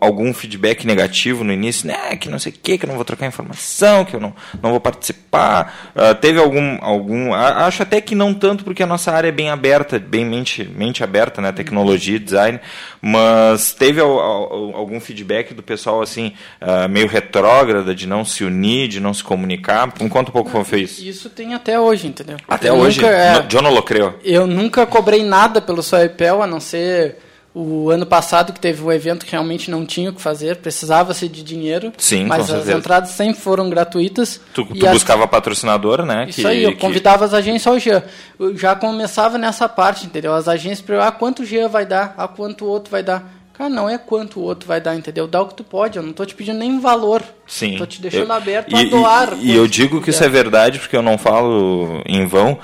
[0.00, 3.04] algum feedback negativo no início, né, que não sei o que, que eu não vou
[3.04, 5.92] trocar informação, que eu não, não vou participar.
[5.94, 9.50] Uh, teve algum algum, acho até que não tanto porque a nossa área é bem
[9.50, 12.60] aberta, bem mente mente aberta, né, tecnologia, design,
[13.06, 19.00] mas teve algum feedback do pessoal assim uh, meio retrógrada de não se unir, de
[19.00, 19.86] não se comunicar.
[20.00, 21.04] Me conta um pouco como foi isso.
[21.04, 22.38] Isso tem até hoje, entendeu?
[22.48, 24.14] Até hoje hoje, nunca, é, John Locreo.
[24.24, 27.18] Eu nunca cobrei nada pelo Soepel, a não ser
[27.54, 31.28] o ano passado que teve um evento que realmente não tinha o que fazer, precisava-se
[31.28, 31.92] de dinheiro.
[31.96, 34.40] Sim, mas as entradas sempre foram gratuitas.
[34.52, 36.26] Tu, tu buscava patrocinador, né?
[36.28, 36.78] Isso que, aí, eu que...
[36.78, 38.02] convidava as agências ao Jean.
[38.40, 40.34] Eu já começava nessa parte, entendeu?
[40.34, 43.43] As agências para ah, quanto o Jean vai dar, a quanto o outro vai dar.
[43.56, 45.28] Cara, não é quanto o outro vai dar, entendeu?
[45.28, 45.96] Dá o que tu pode.
[45.96, 47.22] Eu não tô te pedindo nem valor.
[47.46, 47.76] Sim.
[47.78, 49.34] Tô te deixando eu, aberto a doar.
[49.40, 52.58] E, e eu digo que isso é verdade porque eu não falo em vão.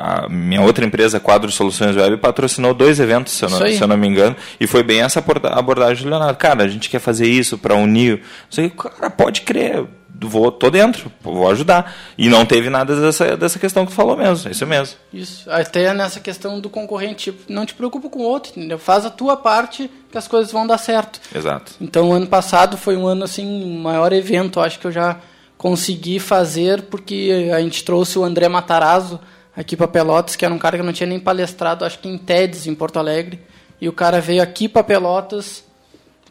[0.00, 3.86] a minha outra empresa, Quadro Soluções Web, patrocinou dois eventos, se eu, não, se eu
[3.86, 4.34] não me engano.
[4.58, 6.36] E foi bem essa abordagem do Leonardo.
[6.36, 8.16] Cara, a gente quer fazer isso para unir.
[8.16, 9.86] Não sei, cara, pode crer
[10.20, 11.94] vou, tô dentro, vou ajudar.
[12.16, 14.96] E não teve nada dessa, dessa questão que falou mesmo, isso mesmo.
[15.12, 18.78] Isso, até nessa questão do concorrente, tipo, não te preocupa com o outro, entendeu?
[18.78, 21.20] Faz a tua parte que as coisas vão dar certo.
[21.34, 21.72] Exato.
[21.80, 25.18] Então, ano passado foi um ano, assim, maior evento, acho que eu já
[25.56, 29.20] consegui fazer, porque a gente trouxe o André Matarazzo
[29.54, 32.16] aqui para Pelotas, que era um cara que não tinha nem palestrado, acho que em
[32.16, 33.40] TEDs, em Porto Alegre,
[33.80, 35.64] e o cara veio aqui para Pelotas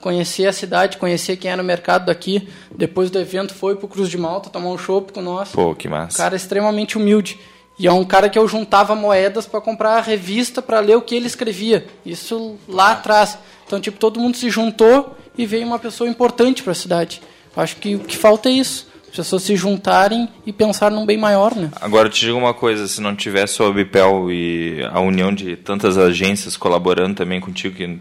[0.01, 2.47] conhecer a cidade, conhecer quem era o mercado daqui.
[2.75, 5.49] Depois do evento foi pro Cruz de Malta tomar um chopp com nós.
[5.49, 6.15] Pô, que massa.
[6.15, 7.39] Um cara extremamente humilde.
[7.77, 11.01] E é um cara que eu juntava moedas para comprar a revista para ler o
[11.01, 11.88] que ele escrevia.
[12.05, 13.38] Isso lá atrás.
[13.65, 17.21] Então, tipo, todo mundo se juntou e veio uma pessoa importante para a cidade.
[17.55, 18.89] Acho que o que falta é isso.
[19.09, 21.71] As pessoas se juntarem e pensar num bem maior, né?
[21.81, 25.55] Agora eu te digo uma coisa, se não tivesse o Bipel e a união de
[25.55, 27.99] tantas agências colaborando também contigo, que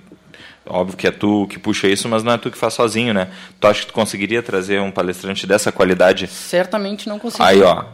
[0.68, 3.28] óbvio que é tu que puxa isso, mas não é tu que faz sozinho, né?
[3.58, 6.26] Tu acha que tu conseguiria trazer um palestrante dessa qualidade?
[6.26, 7.52] Certamente não conseguiria.
[7.52, 7.84] Aí, ó,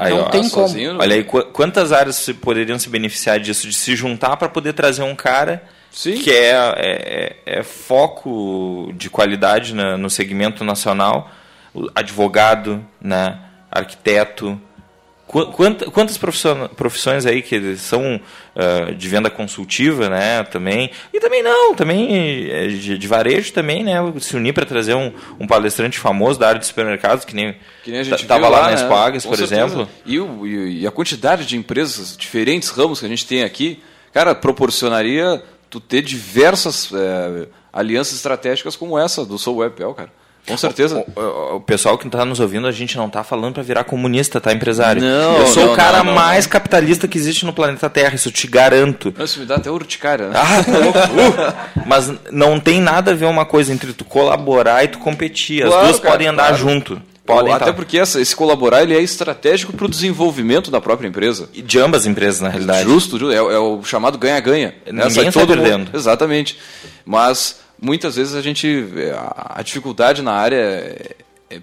[0.00, 0.74] Aí, não ó, tem como.
[0.98, 5.14] Olha aí, quantas áreas poderiam se beneficiar disso, de se juntar para poder trazer um
[5.14, 6.14] cara Sim.
[6.14, 11.30] que é, é, é, foco de qualidade na, no segmento nacional,
[11.94, 14.58] advogado, né, arquiteto,
[15.30, 22.50] Quantas profissões aí que são uh, de venda consultiva, né, também, e também não, também
[22.50, 26.48] eh, de, de varejo também, né, se unir para trazer um, um, palestrante famoso da
[26.48, 28.88] área de supermercados, que nem, que nem a gente tava lá, lá nas né?
[28.88, 29.64] Pagas, por certeza.
[29.64, 29.88] exemplo.
[30.04, 33.80] E, o, e, a quantidade de empresas, diferentes ramos que a gente tem aqui,
[34.12, 35.40] cara, proporcionaria
[35.70, 40.19] tu ter diversas é, alianças estratégicas como essa do Soul Webpel, cara.
[40.46, 41.04] Com certeza.
[41.14, 44.40] O, o, pessoal que está nos ouvindo, a gente não está falando para virar comunista,
[44.40, 45.02] tá, empresário?
[45.02, 48.14] Não, Eu sou não, o cara não, não, mais capitalista que existe no planeta Terra,
[48.14, 49.14] isso eu te garanto.
[49.18, 50.34] Isso me dá até urticária, né?
[50.36, 50.60] Ah,
[51.76, 55.62] uh, mas não tem nada a ver uma coisa entre tu colaborar e tu competir.
[55.62, 56.56] As claro, duas cara, podem andar claro.
[56.56, 57.02] junto.
[57.24, 57.72] Podem Até tá.
[57.72, 61.48] porque essa, esse colaborar ele é estratégico para o desenvolvimento da própria empresa.
[61.54, 62.82] E de ambas empresas, na realidade.
[62.82, 64.74] Justo, é, é o chamado ganha-ganha.
[64.86, 65.96] Ninguém está perdendo.
[65.96, 66.58] Exatamente.
[67.04, 68.86] Mas muitas vezes a gente
[69.36, 71.16] a dificuldade na área é,
[71.50, 71.60] é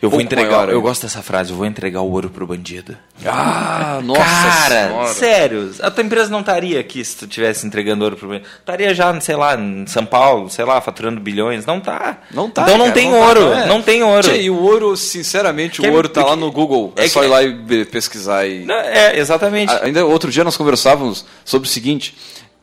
[0.00, 2.96] eu vou entregar, maior, eu gosto dessa frase, eu vou entregar o ouro pro bandido.
[3.26, 5.08] Ah, nossa Cara, senhora.
[5.08, 8.48] sério, a tua empresa não estaria aqui se tu estivesse entregando ouro pro bandido.
[8.60, 11.66] Estaria já, sei lá, em São Paulo, sei lá, faturando bilhões.
[11.66, 12.18] Não tá.
[12.32, 12.62] Não tá.
[12.62, 14.36] Então não cara, tem não ouro, tá, não, não tem ouro.
[14.36, 16.92] e o ouro, sinceramente, o ouro tá lá no Google.
[16.96, 18.64] É, é só ir lá e pesquisar e...
[18.64, 19.72] Não, é, exatamente.
[19.82, 22.14] Ainda outro dia nós conversávamos sobre o seguinte,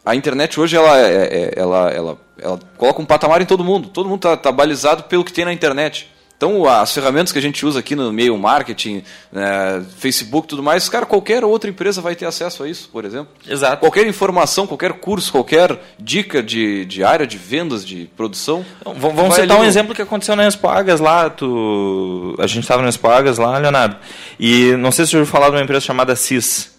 [0.05, 3.89] a internet hoje ela, é, é, ela, ela, ela coloca um patamar em todo mundo.
[3.89, 6.09] Todo mundo está tá balizado pelo que tem na internet.
[6.37, 10.89] Então, as ferramentas que a gente usa aqui no meio marketing, né, Facebook tudo mais,
[10.89, 13.29] cara, qualquer outra empresa vai ter acesso a isso, por exemplo.
[13.47, 13.77] Exato.
[13.77, 18.65] Qualquer informação, qualquer curso, qualquer dica de, de área de vendas, de produção.
[18.81, 19.65] Então, vamos citar um no...
[19.65, 21.29] exemplo que aconteceu nas Pagas lá.
[21.29, 22.35] Tu...
[22.37, 23.95] A gente estava nas Pagas lá, Leonardo.
[24.37, 26.74] E não sei se você ouviu falar de uma empresa chamada CIS.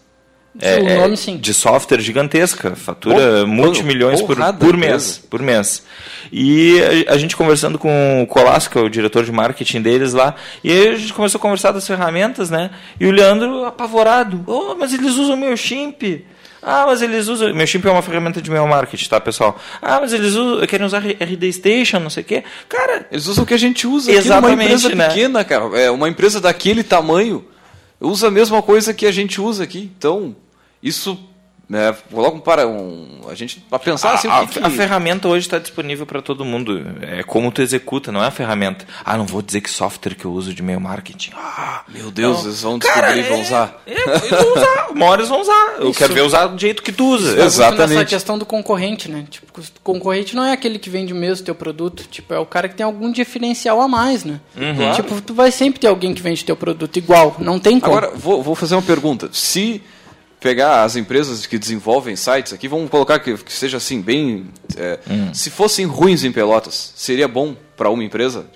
[0.61, 1.37] É, o nome, sim.
[1.37, 5.83] de software gigantesca, fatura oh, multimilhões por, por mês, por mês.
[6.33, 10.13] E a, a, gente conversando com o Colasso, que é o diretor de marketing deles
[10.13, 12.71] lá, e aí a gente começou a conversar das ferramentas, né?
[12.99, 16.25] E o Leandro apavorado, oh, mas eles usam meu chimp.
[16.63, 17.55] Ah, mas eles usam.
[17.55, 19.61] Meu chimp é uma ferramenta de meu marketing, tá, pessoal?
[19.81, 22.43] Ah, mas eles usam, querem usar RD Station, não sei o quê.
[22.69, 23.07] Cara.
[23.13, 25.09] Eles usam o que a gente usa exatamente, aqui numa empresa né?
[25.09, 25.79] pequena, cara.
[25.79, 27.45] É uma empresa daquele tamanho
[28.01, 29.91] usa a mesma coisa que a gente usa aqui.
[29.97, 30.37] Então,
[30.83, 31.19] isso
[31.69, 34.61] né, coloca um para um, a gente para pensar a, assim, a, que...
[34.61, 36.81] a, ferramenta hoje está disponível para todo mundo.
[37.03, 38.87] É como tu executa, não é a ferramenta.
[39.05, 41.33] Ah, não vou dizer que software que eu uso de e-mail marketing.
[41.35, 42.45] Ah, meu Deus, não.
[42.45, 43.83] eles vão descobrir, e vão usar.
[43.85, 44.87] É, é, eles vão usar.
[44.95, 45.75] Uma hora eles vão usar.
[45.81, 45.99] Eu Isso.
[45.99, 47.43] quero ver usar do jeito que tu usa.
[47.43, 47.97] Exatamente.
[47.97, 49.27] Essa questão do concorrente, né?
[49.29, 52.05] Tipo, o concorrente não é aquele que vende mesmo teu produto.
[52.09, 54.41] Tipo, é o cara que tem algum diferencial a mais, né?
[54.57, 54.93] Uhum.
[54.93, 57.37] Tipo, tu vai sempre ter alguém que vende teu produto igual.
[57.41, 57.97] Não tem como.
[57.97, 59.29] Agora, vou, vou fazer uma pergunta.
[59.33, 59.83] Se
[60.41, 64.47] pegar as empresas que desenvolvem sites aqui, vamos colocar que, que seja assim, bem.
[64.77, 65.35] É, hum.
[65.35, 68.47] Se fossem ruins em Pelotas, seria bom para uma empresa?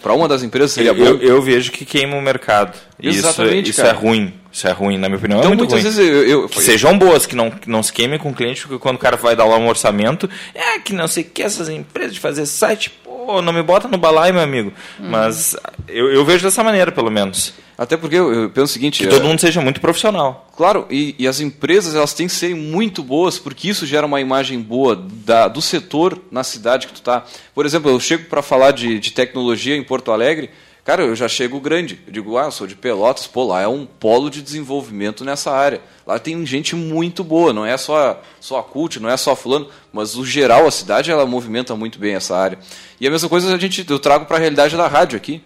[0.00, 1.04] Para uma das empresas seria eu, bom?
[1.04, 2.78] Eu, eu, vejo que queima o mercado.
[3.02, 4.32] Exatamente, isso, isso é ruim.
[4.50, 5.38] Isso é ruim, na minha opinião.
[5.38, 5.82] É então, é muitas ruim.
[5.82, 8.62] vezes eu, eu, que sejam boas, que não, que não se queimem com o cliente,
[8.62, 11.42] porque quando o cara vai dar lá um orçamento, é que não sei o que
[11.42, 14.72] essas empresas de fazer site, pô, não me bota no balaio, meu amigo.
[14.98, 15.08] Hum.
[15.10, 15.54] Mas
[15.86, 17.52] eu, eu vejo dessa maneira, pelo menos.
[17.76, 18.98] Até porque eu, eu penso o seguinte...
[18.98, 19.10] Que é...
[19.10, 20.50] todo mundo seja muito profissional.
[20.56, 24.20] Claro, e, e, as empresas elas têm que ser muito boas, porque isso gera uma
[24.20, 27.24] imagem boa da, do setor na cidade que tu está.
[27.54, 30.50] Por exemplo, eu chego para falar de, de tecnologia em Porto Alegre,
[30.88, 32.00] cara, eu já chego grande.
[32.06, 35.50] Eu digo, ah, eu sou de Pelotas, pô, lá é um polo de desenvolvimento nessa
[35.50, 35.82] área.
[36.06, 39.68] Lá tem gente muito boa, não é só, só a CULT, não é só fulano,
[39.92, 42.58] mas o geral, a cidade, ela movimenta muito bem essa área.
[42.98, 45.42] E a mesma coisa a gente, eu trago para a realidade da rádio aqui.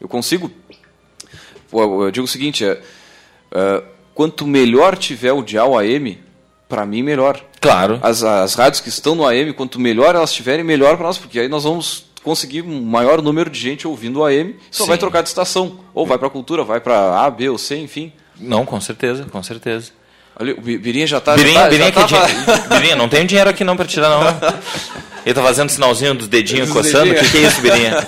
[0.00, 0.50] Eu consigo
[1.72, 2.80] eu digo o seguinte, é,
[3.52, 3.82] é,
[4.12, 6.18] quanto melhor tiver o dial AM,
[6.68, 7.40] para mim melhor.
[7.60, 8.00] Claro.
[8.02, 11.38] As, as rádios que estão no AM, quanto melhor elas estiverem, melhor para nós, porque
[11.38, 14.88] aí nós vamos conseguir um maior número de gente ouvindo o AM, só Sim.
[14.88, 17.76] vai trocar de estação, ou vai para a cultura, vai para A, B ou C,
[17.76, 18.12] enfim.
[18.38, 19.92] Não, com certeza, com certeza.
[20.38, 21.34] Olha, o Birinha já tá.
[21.34, 22.02] Birinha, já tá, Birinha, já
[22.68, 22.76] tá...
[22.76, 24.50] Birinha, não tem dinheiro aqui não para tirar, não.
[25.24, 27.12] Ele tá fazendo sinalzinho dos dedinhos dos coçando.
[27.12, 27.98] O que, que, é isso, Birinha?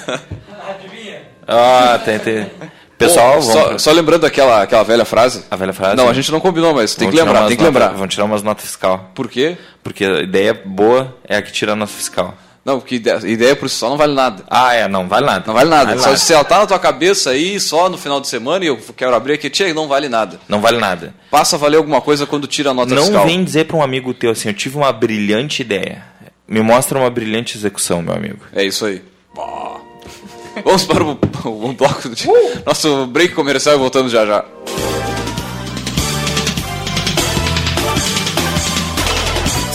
[0.68, 1.22] Adivinha.
[1.46, 2.50] Ah, tem, tem.
[2.96, 5.44] Pessoal, Bom, só, só, lembrando aquela, aquela velha frase.
[5.50, 5.96] A velha frase?
[5.96, 7.88] Não, a gente não combinou, mas tem que lembrar, tem que lembrar.
[7.88, 9.10] Vamos tirar umas notas fiscal.
[9.14, 9.58] Por quê?
[9.82, 12.34] Porque a ideia boa é a que tira a nota fiscal.
[12.64, 14.44] Não, porque ideia, ideia por si só não vale nada.
[14.48, 15.44] Ah, é, não vale nada.
[15.46, 15.86] Não vale nada.
[15.86, 16.18] Vale só nada.
[16.18, 19.14] se ela tá na tua cabeça aí só no final de semana e eu quero
[19.14, 20.38] abrir aqui, tia, não vale nada.
[20.48, 21.12] Não vale nada.
[21.30, 23.20] Passa a valer alguma coisa quando tira a nota não fiscal.
[23.20, 26.04] Não vem dizer para um amigo teu assim, eu tive uma brilhante ideia.
[26.46, 28.44] Me mostra uma brilhante execução, meu amigo.
[28.52, 29.02] É isso aí.
[30.64, 32.62] Vamos para o, o bloco de uh!
[32.64, 34.44] nosso break comercial e voltamos já já.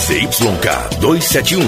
[0.07, 1.67] CYK 271,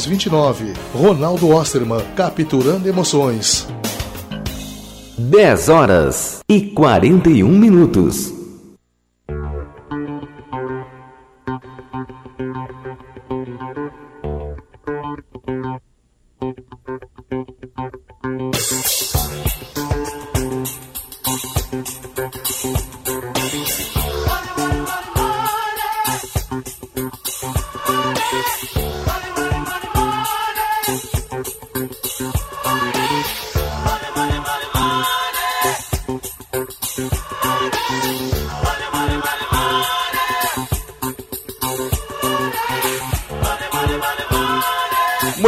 [0.01, 0.73] 329.
[0.93, 3.67] Ronaldo Osterman, capturando emoções.
[5.17, 8.40] 10 horas e 41 minutos.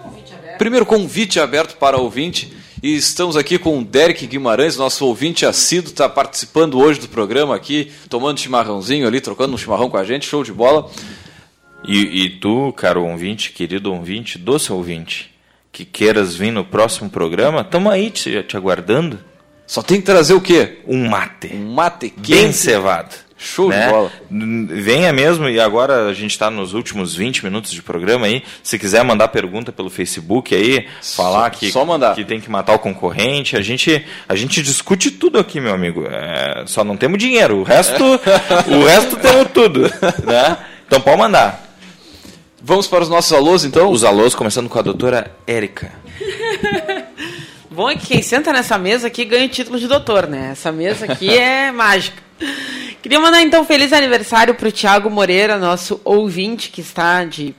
[0.00, 2.56] Convite primeiro convite aberto para ouvinte
[2.86, 7.52] e estamos aqui com o Derek Guimarães, nosso ouvinte assíduo, está participando hoje do programa
[7.52, 10.88] aqui, tomando chimarrãozinho ali, trocando um chimarrão com a gente, show de bola.
[11.84, 15.34] E, e tu, caro ouvinte, querido ouvinte, doce ouvinte,
[15.72, 19.18] que queiras vir no próximo programa, estamos aí te, te aguardando.
[19.66, 20.78] Só tem que trazer o quê?
[20.86, 21.52] Um mate.
[21.56, 22.30] Um mate quente.
[22.30, 23.25] Bem cevado.
[23.38, 23.86] Show né?
[23.86, 24.12] de bola.
[24.30, 28.42] Venha mesmo, e agora a gente está nos últimos 20 minutos de programa aí.
[28.62, 32.14] Se quiser mandar pergunta pelo Facebook aí, falar que, só mandar.
[32.14, 36.06] que tem que matar o concorrente, a gente, a gente discute tudo aqui, meu amigo.
[36.06, 38.02] É, só não temos dinheiro, o resto,
[38.68, 39.86] o resto temos tudo.
[40.26, 40.56] Né?
[40.86, 41.66] Então pode mandar.
[42.62, 43.90] Vamos para os nossos alôs, então?
[43.90, 45.92] Os alôs, começando com a doutora Érica.
[47.70, 50.50] Bom é que quem senta nessa mesa aqui ganha o título de doutor, né?
[50.52, 52.22] Essa mesa aqui é mágica.
[53.06, 57.54] Queria mandar então feliz aniversário para o Tiago Moreira, nosso ouvinte que está de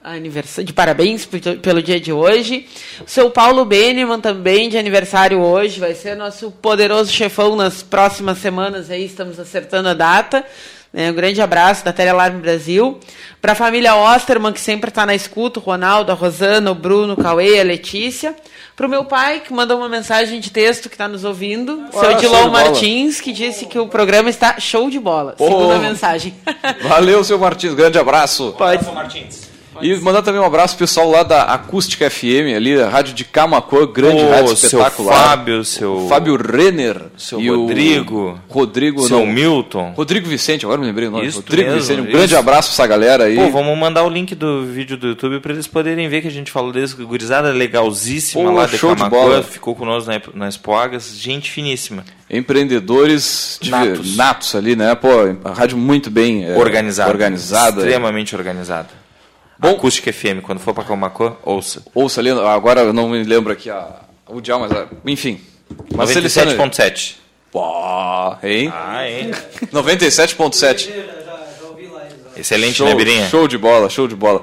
[0.00, 1.28] aniversário, de parabéns
[1.60, 2.68] pelo dia de hoje.
[3.04, 8.38] O seu Paulo Beneman também de aniversário hoje, vai ser nosso poderoso chefão nas próximas
[8.38, 10.46] semanas, aí estamos acertando a data.
[10.94, 13.00] É, um grande abraço da Telealarme Brasil.
[13.42, 17.14] Para a família Osterman, que sempre está na escuta, o Ronaldo, a Rosana, o Bruno,
[17.14, 18.34] o Cauê, a Letícia.
[18.76, 21.84] Para o meu pai, que mandou uma mensagem de texto que está nos ouvindo.
[21.92, 25.34] Ah, seu Dilon Martins, que disse que o programa está show de bola.
[25.38, 26.34] Oh, segundo a mensagem.
[26.88, 27.74] Valeu, seu Martins.
[27.74, 28.54] Grande abraço.
[28.56, 28.84] Pode.
[28.92, 29.53] Martins.
[29.84, 33.22] E mandar também um abraço pro pessoal lá da Acústica FM, ali, a rádio de
[33.22, 35.14] Camacuã, grande oh, rádio espetacular.
[35.14, 36.06] Seu Fábio, seu.
[36.08, 37.02] Fábio Renner.
[37.18, 38.40] Seu e Rodrigo.
[38.48, 39.26] O Rodrigo, seu não.
[39.26, 39.92] Milton.
[39.94, 41.26] Rodrigo Vicente, agora me lembrei o nome.
[41.26, 42.12] Isso Rodrigo mesmo, Vicente, um isso.
[42.12, 43.36] grande abraço pra essa galera aí.
[43.36, 46.30] Pô, vamos mandar o link do vídeo do YouTube pra eles poderem ver que a
[46.30, 46.94] gente falou deles.
[46.94, 52.06] Gurizada legalzíssima lá de Camacuã, ficou conosco na, nas Poagas, gente finíssima.
[52.30, 54.16] Empreendedores natos.
[54.16, 54.94] natos ali, né?
[54.94, 55.10] Pô,
[55.44, 57.10] a rádio muito bem é, organizada.
[57.10, 57.82] organizada.
[57.82, 59.03] Extremamente organizada.
[59.58, 61.82] Bom, Acústica FM, quando for para Calmacô, ouça.
[61.94, 65.40] Ouça ali, agora eu não me lembro aqui a, o dial, mas a, enfim.
[65.92, 67.16] 97.7.
[67.50, 68.72] Pô, hein?
[68.74, 69.30] Ah, hein?
[69.72, 70.90] 97.7.
[72.36, 73.28] Excelente, show, né, Birinha?
[73.28, 74.42] Show de bola, show de bola.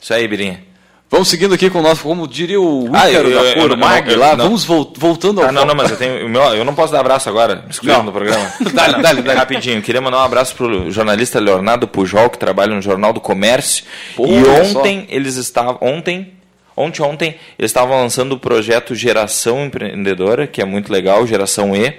[0.00, 0.64] Isso aí, Birinha.
[1.10, 4.14] Vamos seguindo aqui com o nosso, como diria o ah, Ícaro ah, da Cor Mag
[4.16, 4.46] lá, não.
[4.46, 5.48] vamos voltando ao...
[5.48, 8.02] Ah, não, não, mas eu tenho, meu, eu não posso dar abraço agora, me excluindo
[8.02, 8.52] no programa.
[8.72, 9.38] dale, dale, dale.
[9.38, 13.84] Rapidinho, queria mandar um abraço pro jornalista Leonardo Pujol, que trabalha no Jornal do Comércio.
[14.16, 15.14] Pô, e ontem só.
[15.14, 16.32] eles estavam, ontem,
[16.76, 21.94] ontem, ontem, eles estavam lançando o projeto Geração Empreendedora, que é muito legal, Geração E.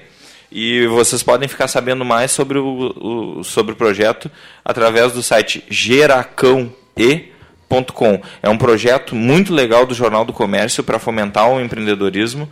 [0.52, 4.30] E vocês podem ficar sabendo mais sobre o, o sobre o projeto
[4.64, 7.35] através do site Geracão E
[7.94, 8.22] Com.
[8.42, 12.50] É um projeto muito legal do Jornal do Comércio para fomentar o empreendedorismo.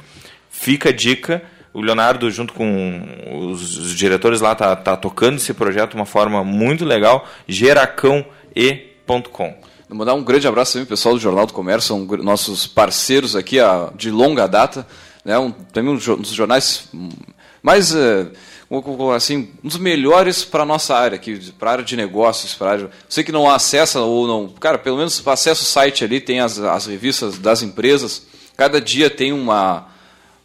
[0.49, 1.41] Fica a dica.
[1.73, 6.43] O Leonardo, junto com os, diretores lá, tá, tá tocando esse projeto de uma forma
[6.43, 7.27] muito legal.
[7.47, 9.55] geracãoe.com.
[9.89, 13.57] Vou mandar um grande abraço também pessoal do Jornal do Comércio, são nossos parceiros aqui
[13.95, 14.85] de longa data.
[15.23, 15.37] Né?
[15.37, 16.89] Um, também um dos jornais
[17.61, 17.93] mais...
[17.93, 18.31] Uh,
[19.15, 21.19] assim, um dos melhores para a nossa área,
[21.59, 22.89] para a área de negócios, para área...
[23.07, 24.47] Você que não acessa ou não...
[24.49, 28.25] Cara, pelo menos acessa o site ali, tem as, as revistas das empresas.
[28.55, 29.87] Cada dia tem uma,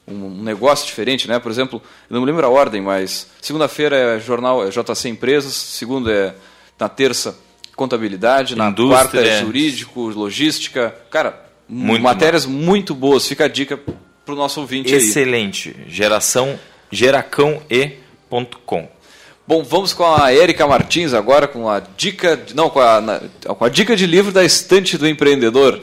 [0.07, 1.39] um negócio diferente, né?
[1.39, 5.55] Por exemplo, eu não me lembro a ordem, mas segunda-feira é jornal é JC Empresas,
[5.55, 6.35] segunda é
[6.79, 7.39] na terça
[7.77, 10.95] contabilidade, na Indústria, quarta é jurídico, logística.
[11.11, 12.53] Cara, muito matérias bom.
[12.53, 13.27] muito boas.
[13.27, 13.79] Fica a dica
[14.25, 15.69] para o nosso ouvinte Excelente.
[15.69, 15.75] aí.
[15.75, 15.91] Excelente.
[15.95, 16.59] Geração
[16.91, 17.97] Geracão e
[18.65, 18.89] com.
[19.47, 23.21] Bom, vamos com a Érica Martins agora com a dica, não, com a, na,
[23.55, 25.81] com a dica de livro da estante do empreendedor.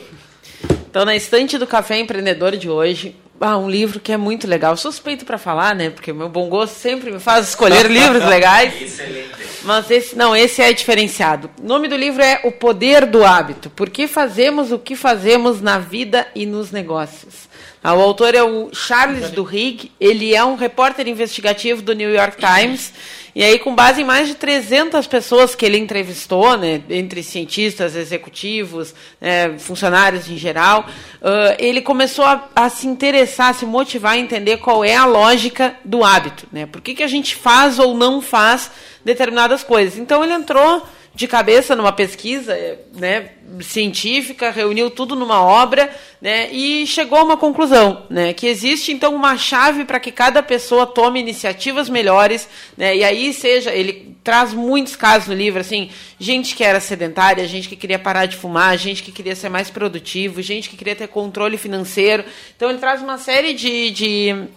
[0.87, 4.77] Então, na estante do Café Empreendedor de hoje, ah, um livro que é muito legal.
[4.77, 5.89] Suspeito para falar, né?
[5.89, 8.73] Porque o meu bom gosto sempre me faz escolher livros legais.
[8.81, 9.29] Excelente.
[9.63, 11.49] Mas esse não, esse é diferenciado.
[11.61, 13.69] O nome do livro é O Poder do Hábito.
[13.71, 17.49] Por que fazemos o que fazemos na vida e nos negócios?
[17.87, 22.35] Ah, o autor é o Charles Duhigg, ele é um repórter investigativo do New York
[22.35, 22.91] Times,
[23.35, 27.95] e aí com base em mais de 300 pessoas que ele entrevistou, né, entre cientistas,
[27.95, 30.87] executivos, é, funcionários em geral,
[31.21, 35.05] uh, ele começou a, a, se interessar, a se motivar a entender qual é a
[35.05, 38.71] lógica do hábito, né, por que, que a gente faz ou não faz
[39.05, 39.99] determinadas coisas.
[39.99, 40.81] Então ele entrou
[41.15, 42.53] de cabeça numa pesquisa
[42.93, 43.29] né,
[43.61, 45.89] científica, reuniu tudo numa obra
[46.21, 50.43] né, e chegou a uma conclusão, né, que existe então uma chave para que cada
[50.43, 55.89] pessoa tome iniciativas melhores, né, e aí seja, ele traz muitos casos no livro, assim,
[56.19, 59.69] gente que era sedentária, gente que queria parar de fumar, gente que queria ser mais
[59.69, 62.25] produtivo, gente que queria ter controle financeiro,
[62.57, 64.47] então ele traz uma série de, de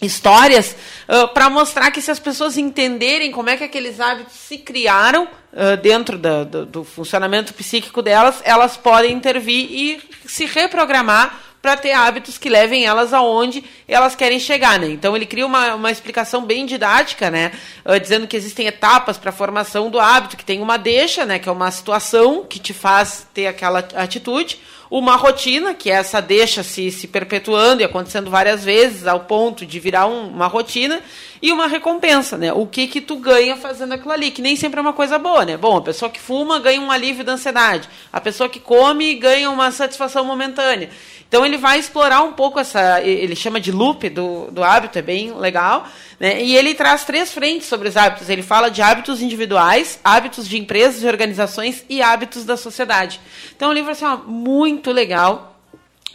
[0.00, 0.76] histórias
[1.08, 5.24] uh, para mostrar que se as pessoas entenderem como é que aqueles hábitos se criaram
[5.24, 11.76] uh, dentro da, do, do, funcionamento psíquico delas, elas podem intervir e se reprogramar para
[11.76, 14.86] ter hábitos que levem elas aonde elas querem chegar, né?
[14.86, 17.52] Então ele cria uma, uma explicação bem didática, né?
[17.84, 21.38] Uh, dizendo que existem etapas para a formação do hábito, que tem uma deixa, né?
[21.38, 24.58] Que é uma situação que te faz ter aquela atitude
[24.90, 29.78] uma rotina, que essa deixa se, se perpetuando e acontecendo várias vezes, ao ponto de
[29.78, 31.00] virar um, uma rotina,
[31.40, 32.52] e uma recompensa, né?
[32.52, 35.44] O que que tu ganha fazendo aquilo ali, que nem sempre é uma coisa boa,
[35.44, 35.56] né?
[35.56, 39.48] Bom, a pessoa que fuma ganha um alívio da ansiedade, a pessoa que come ganha
[39.48, 40.90] uma satisfação momentânea.
[41.30, 45.02] Então ele vai explorar um pouco essa, ele chama de loop do, do hábito, é
[45.02, 45.86] bem legal,
[46.18, 46.42] né?
[46.42, 48.28] E ele traz três frentes sobre os hábitos.
[48.28, 53.20] Ele fala de hábitos individuais, hábitos de empresas e organizações e hábitos da sociedade.
[53.54, 55.49] Então é um livro assim, ó, muito legal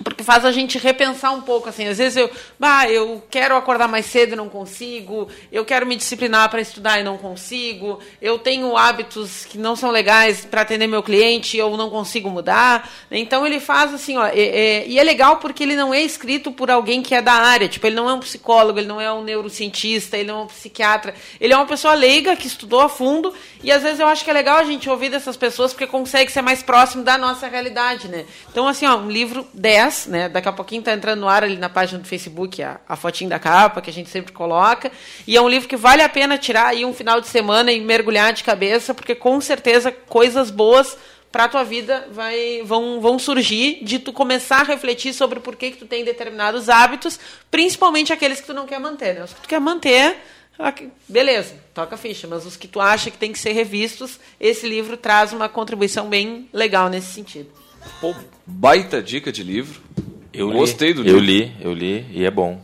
[0.04, 1.88] porque faz a gente repensar um pouco assim.
[1.88, 2.30] Às vezes eu
[2.60, 5.30] bah, eu quero acordar mais cedo e não consigo.
[5.52, 8.00] Eu quero me disciplinar para estudar e não consigo.
[8.22, 12.90] Eu tenho hábitos que não são legais para atender meu cliente eu não consigo mudar.
[13.10, 17.02] Então ele faz assim ó, e é legal porque ele não é escrito por alguém
[17.02, 17.68] que é da área.
[17.68, 20.48] Tipo ele não é um psicólogo ele não é um neurocientista ele não é um
[20.48, 21.14] psiquiatra.
[21.40, 23.34] Ele é uma pessoa leiga que estudou a fundo
[23.64, 26.32] e às vezes eu acho que é legal a gente ouvir dessas pessoas porque consegue
[26.32, 28.26] ser mais próximo da nossa realidade né?
[28.52, 30.30] Então assim ó um livro 10 10, né?
[30.30, 33.30] Daqui a pouquinho está entrando no ar ali na página do Facebook a, a fotinho
[33.30, 34.92] da capa, que a gente sempre coloca.
[35.28, 37.80] E é um livro que vale a pena tirar aí um final de semana e
[37.80, 40.98] mergulhar de cabeça, porque com certeza coisas boas
[41.32, 45.56] para a tua vida vai, vão, vão surgir de tu começar a refletir sobre por
[45.56, 47.20] que, que tu tem determinados hábitos,
[47.52, 49.16] principalmente aqueles que tu não quer manter.
[49.16, 49.24] Né?
[49.24, 50.18] Os que tu quer manter,
[51.10, 54.66] beleza, toca a ficha, mas os que tu acha que tem que ser revistos, esse
[54.66, 57.65] livro traz uma contribuição bem legal nesse sentido.
[58.00, 58.14] Pô,
[58.46, 59.82] baita dica de livro.
[60.34, 61.18] Eu Gostei li, do livro.
[61.18, 62.62] Eu li, eu li e é bom.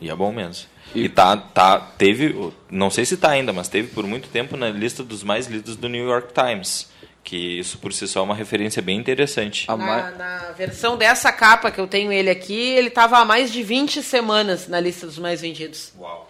[0.00, 0.66] E é bom mesmo.
[0.94, 2.34] E, e tá, tá, teve,
[2.70, 5.76] não sei se tá ainda, mas teve por muito tempo na lista dos mais lidos
[5.76, 6.88] do New York Times.
[7.22, 9.68] Que isso por si só é uma referência bem interessante.
[9.68, 13.62] Na, na versão dessa capa que eu tenho ele aqui, ele estava há mais de
[13.62, 15.92] 20 semanas na lista dos mais vendidos.
[15.98, 16.28] Uau,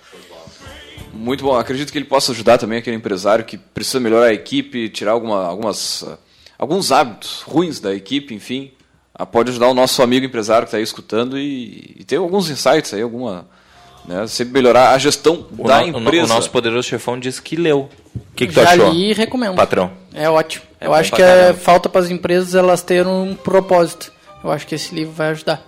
[1.12, 1.56] Muito bom.
[1.56, 5.46] Acredito que ele possa ajudar também aquele empresário que precisa melhorar a equipe, tirar alguma,
[5.46, 6.04] algumas
[6.60, 8.70] alguns hábitos ruins da equipe, enfim,
[9.14, 12.50] ah, pode ajudar o nosso amigo empresário que está aí escutando e, e ter alguns
[12.50, 13.46] insights aí, alguma.
[14.04, 16.24] Né, sempre melhorar a gestão o da no, empresa.
[16.24, 17.88] O nosso poderoso chefão disse que leu.
[18.14, 18.90] O que, que tu Já achou?
[18.90, 19.56] li e recomendo.
[19.56, 19.90] Patrão.
[20.12, 20.64] É ótimo.
[20.80, 24.12] É Eu acho que é, falta para as empresas elas terem um propósito.
[24.42, 25.62] Eu acho que esse livro vai ajudar.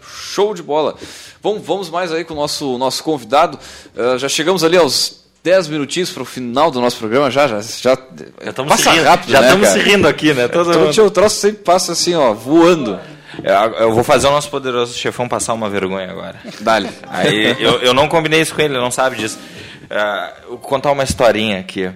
[0.00, 0.94] Show de bola.
[1.42, 3.58] Vamos, vamos mais aí com o nosso, nosso convidado.
[3.94, 7.60] Uh, já chegamos ali aos 10 minutinhos para o final do nosso programa, já, já,
[7.60, 7.98] já,
[8.42, 10.48] já passa rindo, rápido, Já estamos né, se rindo aqui, né?
[10.48, 12.98] Todo então, o troço sempre passa assim, ó, voando.
[13.42, 16.36] É, eu vou fazer o nosso poderoso chefão passar uma vergonha agora.
[16.60, 16.88] Dale.
[17.10, 19.38] Aí, eu, eu não combinei isso com ele, ele não sabe disso.
[19.84, 21.90] Uh, vou contar uma historinha aqui.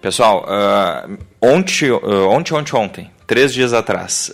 [0.00, 4.32] Pessoal, uh, ontem, uh, ontem, ontem, ontem, três dias atrás,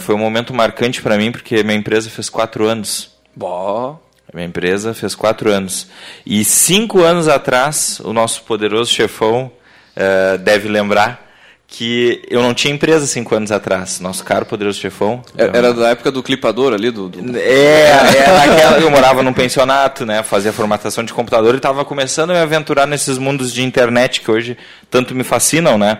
[0.00, 3.14] foi um momento marcante para mim, porque minha empresa fez quatro anos.
[3.34, 4.03] Bom.
[4.34, 5.86] Minha empresa fez quatro anos.
[6.26, 9.52] E cinco anos atrás, o nosso poderoso chefão
[9.96, 11.24] uh, deve lembrar
[11.68, 14.00] que eu não tinha empresa cinco anos atrás.
[14.00, 15.22] Nosso caro poderoso chefão.
[15.36, 16.90] Era, era da época do clipador ali?
[16.90, 17.36] Do, do...
[17.38, 20.22] É, é naquela, eu morava num pensionato, né?
[20.24, 24.30] Fazia formatação de computador e estava começando a me aventurar nesses mundos de internet que
[24.30, 24.58] hoje
[24.90, 25.98] tanto me fascinam, né?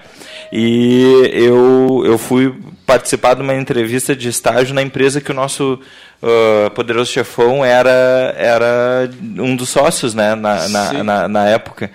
[0.52, 2.54] E eu, eu fui
[2.86, 5.80] participar de uma entrevista de estágio na empresa que o nosso
[6.22, 11.90] uh, Poderoso Chefão era, era um dos sócios né, na, na, na, na, época.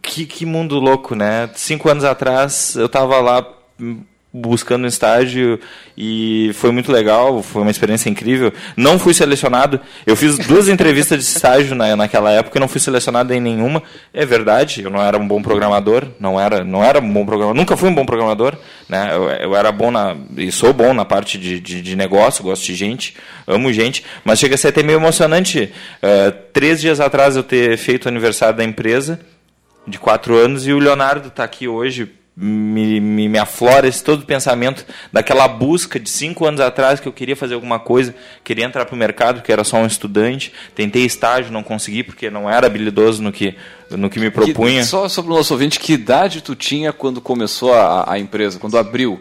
[0.00, 1.50] Que, que mundo louco, né?
[1.54, 3.46] Cinco anos atrás eu estava lá
[4.32, 5.60] buscando um estágio
[5.96, 8.52] e foi muito legal, foi uma experiência incrível.
[8.76, 12.80] Não fui selecionado, eu fiz duas entrevistas de estágio na, naquela época e não fui
[12.80, 13.82] selecionado em nenhuma.
[14.12, 17.54] É verdade, eu não era um bom programador, não era, não era um bom programador,
[17.54, 18.56] nunca fui um bom programador,
[18.88, 19.10] né?
[19.12, 22.64] Eu, eu era bom na e sou bom na parte de, de, de, negócio, gosto
[22.64, 23.14] de gente,
[23.46, 25.70] amo gente, mas chega a ser até meio emocionante.
[26.02, 29.20] Uh, três dias atrás eu ter feito o aniversário da empresa
[29.86, 34.24] de quatro anos e o Leonardo está aqui hoje me, me, me aflora esse todo
[34.24, 38.86] pensamento daquela busca de cinco anos atrás que eu queria fazer alguma coisa, queria entrar
[38.86, 42.66] para o mercado, que era só um estudante, tentei estágio, não consegui porque não era
[42.66, 43.54] habilidoso no que,
[43.90, 44.80] no que me propunha.
[44.80, 48.58] Que, só sobre o nosso ouvinte, que idade tu tinha quando começou a, a empresa,
[48.58, 49.20] quando abriu?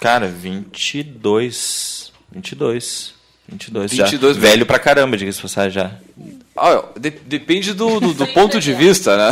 [0.00, 2.12] Cara, 22.
[2.32, 3.17] 22.
[3.48, 4.42] 22, 22 já.
[4.42, 5.90] Velho pra caramba, diga-se passagem já.
[6.54, 9.30] Ah, de, depende do, do, do ponto de vista, né?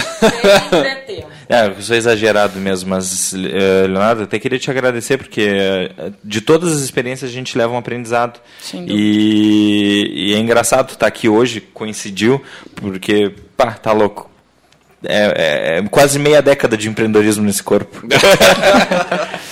[1.48, 6.40] é, eu sou exagerado mesmo, mas, uh, Leonardo, até queria te agradecer, porque uh, de
[6.40, 8.40] todas as experiências a gente leva um aprendizado.
[8.60, 12.42] Sim, e, e, é engraçado estar aqui hoje, coincidiu,
[12.76, 14.30] porque, pá, tá louco.
[15.04, 18.02] É, é, é quase meia década de empreendedorismo nesse corpo.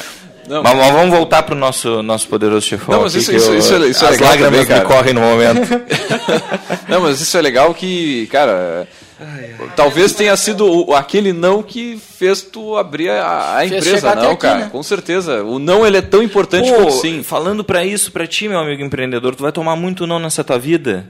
[0.49, 2.95] Não, mas, mas, vamos voltar para o nosso, nosso poderoso chefão.
[2.95, 4.29] Não, mas isso, isso, eu, isso, é, isso é legal.
[4.29, 5.69] As lágrimas também, me correm no momento.
[6.89, 8.87] não, mas isso é legal que, cara.
[9.21, 14.33] Ai, ai, talvez tenha sido aquele não que fez tu abrir a, a empresa, não,
[14.33, 14.59] aqui, cara.
[14.61, 14.69] Né?
[14.71, 15.43] Com certeza.
[15.45, 17.23] O não ele é tão importante Pô, quanto sim.
[17.23, 20.59] Falando para isso, para ti, meu amigo empreendedor, tu vai tomar muito não nessa tua
[20.59, 21.09] vida.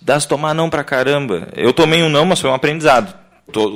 [0.00, 1.48] Dá se tomar não pra caramba.
[1.56, 3.12] Eu tomei um não, mas foi um aprendizado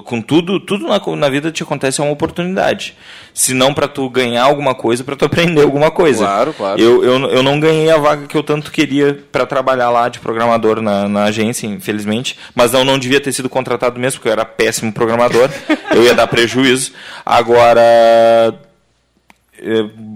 [0.04, 2.94] com tudo, tudo na, na, vida te acontece é uma oportunidade.
[3.32, 6.24] Se não para tu ganhar alguma coisa, para tu aprender alguma coisa.
[6.24, 6.80] Claro, claro.
[6.80, 10.20] Eu, eu, eu não ganhei a vaga que eu tanto queria para trabalhar lá de
[10.20, 12.38] programador na, na agência, infelizmente.
[12.54, 15.48] Mas não, não devia ter sido contratado mesmo, porque eu era péssimo programador.
[15.94, 16.92] eu ia dar prejuízo.
[17.24, 17.80] Agora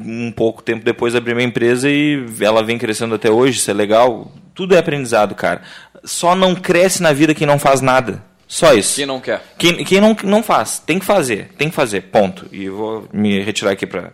[0.04, 3.74] um pouco tempo depois abri minha empresa e ela vem crescendo até hoje, isso é
[3.74, 4.32] legal.
[4.54, 5.62] Tudo é aprendizado, cara.
[6.04, 8.22] Só não cresce na vida quem não faz nada.
[8.49, 8.94] Só isso.
[8.94, 9.42] Quem não quer.
[9.59, 10.78] Quem, quem não, não faz.
[10.78, 11.51] Tem que fazer.
[11.59, 12.03] Tem que fazer.
[12.03, 12.47] Ponto.
[12.53, 14.12] E vou me retirar aqui para.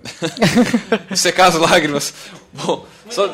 [1.15, 2.15] Secar as lágrimas.
[2.55, 3.31] Bom, só,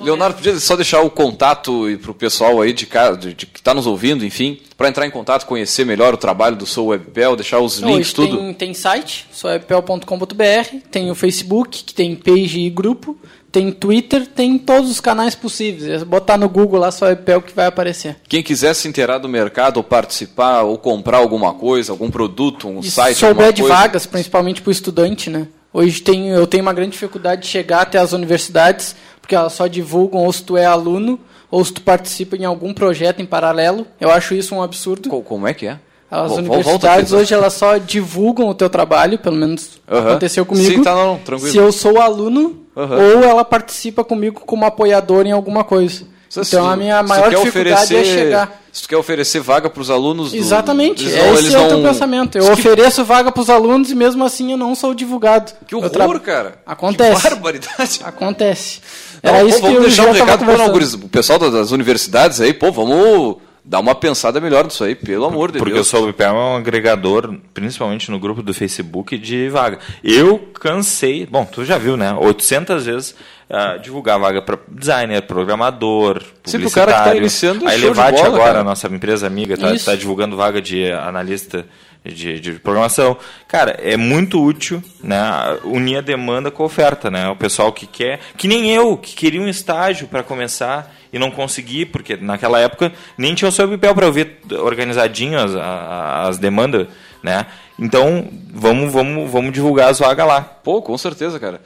[0.00, 3.60] Leonardo, podia só deixar o contato para o pessoal aí de casa, de, de, que
[3.60, 7.36] está nos ouvindo, enfim, para entrar em contato, conhecer melhor o trabalho do Sou Webpel,
[7.36, 8.36] deixar os Não, links, tudo.
[8.36, 13.16] Tem, tem site, souwebpel.com.br, tem o Facebook, que tem page e grupo,
[13.58, 16.02] tem Twitter, tem todos os canais possíveis.
[16.02, 18.16] É botar no Google lá só Webpel que vai aparecer.
[18.28, 22.78] Quem quiser se inteirar do mercado, ou participar, ou comprar alguma coisa, algum produto, um
[22.78, 25.48] e site, souber de vagas, principalmente para o estudante, né?
[25.72, 29.66] Hoje tem, eu tenho uma grande dificuldade de chegar até as universidades, porque elas só
[29.66, 31.18] divulgam ou se tu é aluno
[31.50, 33.86] ou se tu participa em algum projeto em paralelo.
[34.00, 35.08] Eu acho isso um absurdo.
[35.08, 35.80] Como é que é?
[36.10, 39.98] As universidades hoje elas só divulgam o teu trabalho, pelo menos uhum.
[39.98, 40.76] aconteceu comigo.
[40.76, 41.50] Sim, tá, não, tranquilo.
[41.50, 43.18] Se eu sou aluno, uhum.
[43.18, 46.04] ou ela participa comigo como apoiador em alguma coisa.
[46.36, 48.62] então a minha maior dificuldade é chegar.
[48.72, 50.32] Se tu quer oferecer vaga para os alunos.
[50.32, 52.38] Exatamente, do, eles esse é o teu pensamento.
[52.38, 52.50] Eu que...
[52.52, 55.52] ofereço vaga para os alunos e mesmo assim eu não sou divulgado.
[55.66, 56.20] Que horror, tra...
[56.20, 56.62] cara.
[56.64, 57.22] Acontece.
[57.22, 58.00] Que barbaridade.
[58.04, 58.80] Acontece.
[59.22, 62.54] Era não, isso pô, vamos que deixar um recado para o pessoal das universidades aí,
[62.54, 63.38] pô, vamos
[63.68, 65.86] dá uma pensada melhor nisso aí, pelo amor de Porque Deus.
[65.90, 69.78] Porque o SoulBPM é um agregador, principalmente no grupo do Facebook, de vaga.
[70.02, 72.14] Eu cansei, bom, tu já viu, né?
[72.14, 73.14] 800 vezes
[73.50, 78.44] uh, divulgar vaga para designer, programador, Sempre o cara que está iniciando A Elevate agora,
[78.44, 78.64] cara.
[78.64, 81.66] nossa empresa amiga, está tá divulgando vaga de analista
[82.12, 83.16] de, de, programação.
[83.46, 85.18] Cara, é muito útil né,
[85.64, 87.10] unir a demanda com a oferta.
[87.10, 87.28] Né?
[87.28, 91.30] O pessoal que quer, que nem eu, que queria um estágio para começar e não
[91.30, 96.38] consegui, porque naquela época nem tinha o seu papel para eu ver organizadinho as, as
[96.38, 96.86] demandas,
[97.22, 97.46] né?
[97.78, 100.40] Então, vamos, vamos, vamos divulgar as vagas lá.
[100.40, 101.60] Pô, com certeza, cara.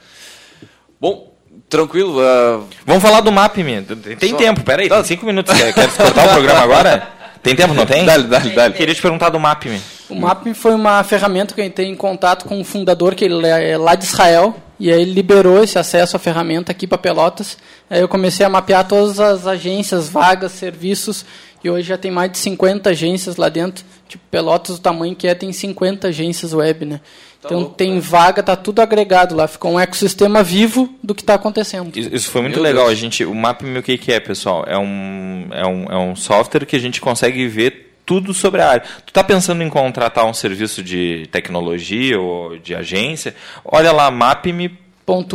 [1.01, 1.33] Bom,
[1.69, 2.19] tranquilo.
[2.19, 2.67] Uh...
[2.85, 3.81] Vamos falar do MapMe.
[4.19, 4.37] Tem Só...
[4.37, 4.95] tempo, peraí, tá.
[4.95, 5.55] tem cinco minutos.
[5.55, 7.09] Quer, quer cortar o programa agora?
[7.43, 8.05] Tem tempo, não tem?
[8.05, 8.73] Dale, dale, dale.
[8.73, 9.81] Queria te perguntar do MapMe.
[10.13, 13.47] O MapMe foi uma ferramenta que eu entrei em contato com o fundador, que ele
[13.47, 17.57] é lá de Israel, e aí ele liberou esse acesso à ferramenta aqui para Pelotas.
[17.89, 21.25] Aí eu comecei a mapear todas as agências, vagas, serviços,
[21.63, 23.85] e hoje já tem mais de 50 agências lá dentro.
[24.07, 27.01] Tipo, Pelotas, o tamanho que é, tem 50 agências web, né?
[27.41, 28.01] Tá então louco, tem cara.
[28.01, 31.91] vaga, tá tudo agregado lá, ficou um ecossistema vivo do que está acontecendo.
[31.97, 32.85] Isso foi muito Meu legal.
[32.85, 32.97] Deus.
[32.97, 34.63] A gente, o MapMe o que, que é, pessoal?
[34.67, 38.69] É um, é, um, é um software que a gente consegue ver tudo sobre a
[38.69, 38.83] área.
[39.05, 43.35] Tu está pensando em contratar um serviço de tecnologia ou de agência?
[43.63, 44.83] Olha lá, mapme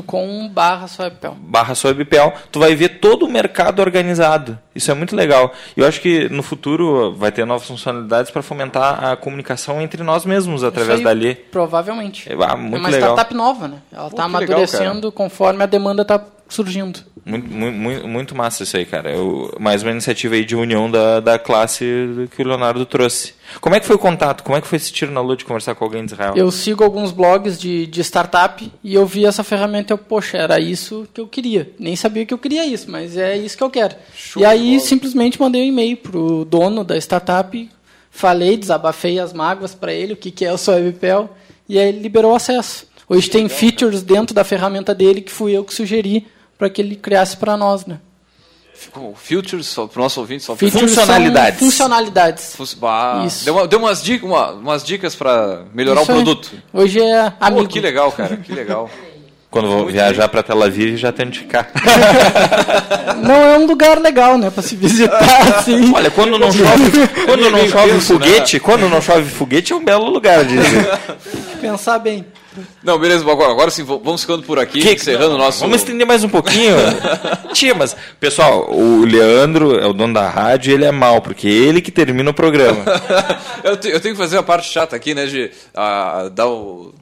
[0.07, 1.37] com barra Soebpel.
[1.41, 2.33] Barra Soebpel.
[2.51, 4.59] Tu vai ver todo o mercado organizado.
[4.75, 5.53] Isso é muito legal.
[5.77, 10.03] E eu acho que no futuro vai ter novas funcionalidades para fomentar a comunicação entre
[10.03, 11.35] nós mesmos através aí, dali.
[11.35, 12.33] Provavelmente.
[12.33, 13.11] É, ah, muito é uma legal.
[13.11, 13.79] startup nova, né?
[13.93, 17.01] Ela está amadurecendo legal, conforme a demanda está surgindo.
[17.25, 19.11] Muito, muito, muito massa isso aí, cara.
[19.11, 21.85] Eu, mais uma iniciativa aí de união da, da classe
[22.35, 23.35] que o Leonardo trouxe.
[23.61, 24.43] Como é que foi o contato?
[24.43, 26.33] Como é que foi esse tiro na lua de conversar com alguém de Israel?
[26.35, 30.39] Eu sigo alguns blogs de, de startup e eu vi essa ferramenta e eu, poxa,
[30.39, 31.71] era isso que eu queria.
[31.79, 33.95] Nem sabia que eu queria isso, mas é isso que eu quero.
[34.15, 37.69] Show e aí simplesmente mandei um e-mail pro dono da startup,
[38.11, 41.29] falei, desabafei as mágoas para ele, o que, que é o seu WebPel,
[41.69, 42.87] e aí ele liberou acesso.
[43.07, 46.27] Hoje tem features dentro da ferramenta dele que fui eu que sugeri
[46.59, 48.01] para que ele criasse para nós, né?
[49.15, 51.59] Futures, para o nosso ouvinte, só funcionalidades.
[51.59, 52.57] Funcionalidades.
[53.27, 53.45] Isso.
[53.45, 56.51] Deu, uma, deu umas, dicas, uma, umas dicas para melhorar Isso o produto.
[56.53, 56.83] Aí.
[56.83, 57.63] Hoje é amigo.
[57.65, 58.89] Pô, que legal, cara, que legal.
[59.51, 61.71] Quando vou viajar para Tel Aviv, já tenho de ficar.
[63.17, 65.19] não é um lugar legal, né, para se visitar
[65.57, 65.91] assim.
[65.95, 68.61] Olha, quando não chove, quando não chove penso, foguete, né?
[68.61, 70.87] quando não chove foguete é um belo lugar, dizem.
[71.63, 72.27] Pensar bem.
[72.83, 75.61] Não, beleza, agora, agora sim, vamos ficando por aqui, que, encerrando o nosso.
[75.61, 76.77] Vamos estender mais um pouquinho.
[77.53, 81.47] Tia, mas, pessoal, o Leandro é o dono da rádio e ele é mal, porque
[81.47, 82.85] é ele que termina o programa.
[83.65, 86.95] eu, te, eu, tenho que fazer a parte chata aqui, né, de uh, dar o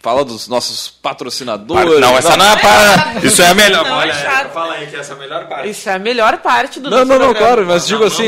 [0.00, 1.98] Fala dos nossos patrocinadores.
[1.98, 3.18] Não, essa não é para.
[3.26, 3.84] Isso é a melhor.
[3.84, 5.68] Não, Olha, é fala aí que essa é a melhor parte.
[5.70, 8.26] Isso é a melhor parte do Não, não, não, claro, mas digo assim,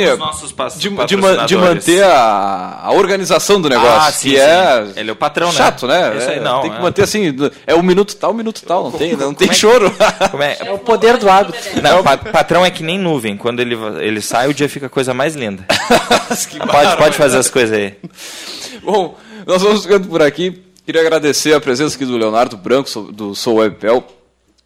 [0.79, 4.43] de, de, de, manter a, a, organização do negócio, ah, sim, que sim.
[4.43, 6.17] é Ele é o patrão, chato, né?
[6.17, 6.81] Isso aí, é, não, tem que é.
[6.81, 9.95] manter assim, é um minuto tal, um minuto tal, não tem, não tem é choro.
[10.41, 10.67] É?
[10.67, 10.73] é?
[10.73, 11.57] o poder do hábito.
[11.81, 12.03] Não,
[12.33, 15.37] patrão é que nem nuvem, quando ele, ele sai, o dia fica a coisa mais
[15.37, 15.65] linda.
[16.69, 17.95] pode, pode fazer as coisas aí.
[18.83, 19.17] Bom,
[19.47, 20.70] nós vamos ficando por aqui.
[20.91, 24.05] Queria agradecer a presença aqui do Leonardo Branco, do Sou Webpel.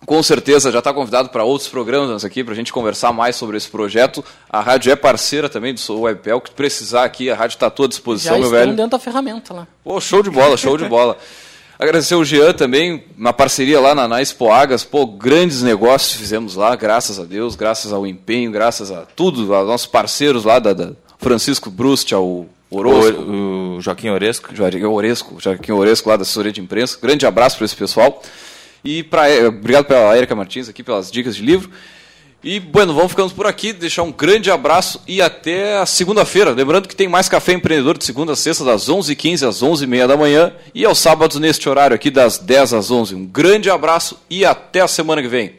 [0.07, 3.59] Com certeza já está convidado para outros programas aqui, para a gente conversar mais sobre
[3.59, 4.25] esse projeto.
[4.49, 7.71] A rádio é parceira também do Sou Webpel, que precisar aqui, a rádio está à
[7.71, 8.73] tua disposição, já meu velho.
[8.73, 9.67] dentro da ferramenta lá.
[9.85, 11.19] Pô, show de bola, show de bola.
[11.79, 14.83] Agradecer o Jean também, uma parceria lá na, na Expoagas.
[14.83, 19.69] Pô, grandes negócios fizemos lá, graças a Deus, graças ao empenho, graças a tudo, aos
[19.69, 22.47] nossos parceiros lá, da, da Francisco Brust, ao
[22.77, 23.23] Orozco.
[23.23, 24.55] O, o Joaquim Oresco.
[24.55, 26.99] Joaquim Oresco, Joaquim Oresco lá da assessoria de imprensa.
[27.01, 28.23] Grande abraço para esse pessoal.
[28.85, 31.71] E pra, eh, obrigado pela Erika Martins aqui pelas dicas de livro.
[32.45, 36.51] E, bueno, vamos ficando por aqui, deixar um grande abraço e até segunda-feira.
[36.51, 40.15] Lembrando que tem mais Café Empreendedor de segunda a sexta, das 11h15 às 11h30 da
[40.15, 44.45] manhã e aos sábados neste horário aqui, das 10 às 11 Um grande abraço e
[44.45, 45.53] até a semana que vem.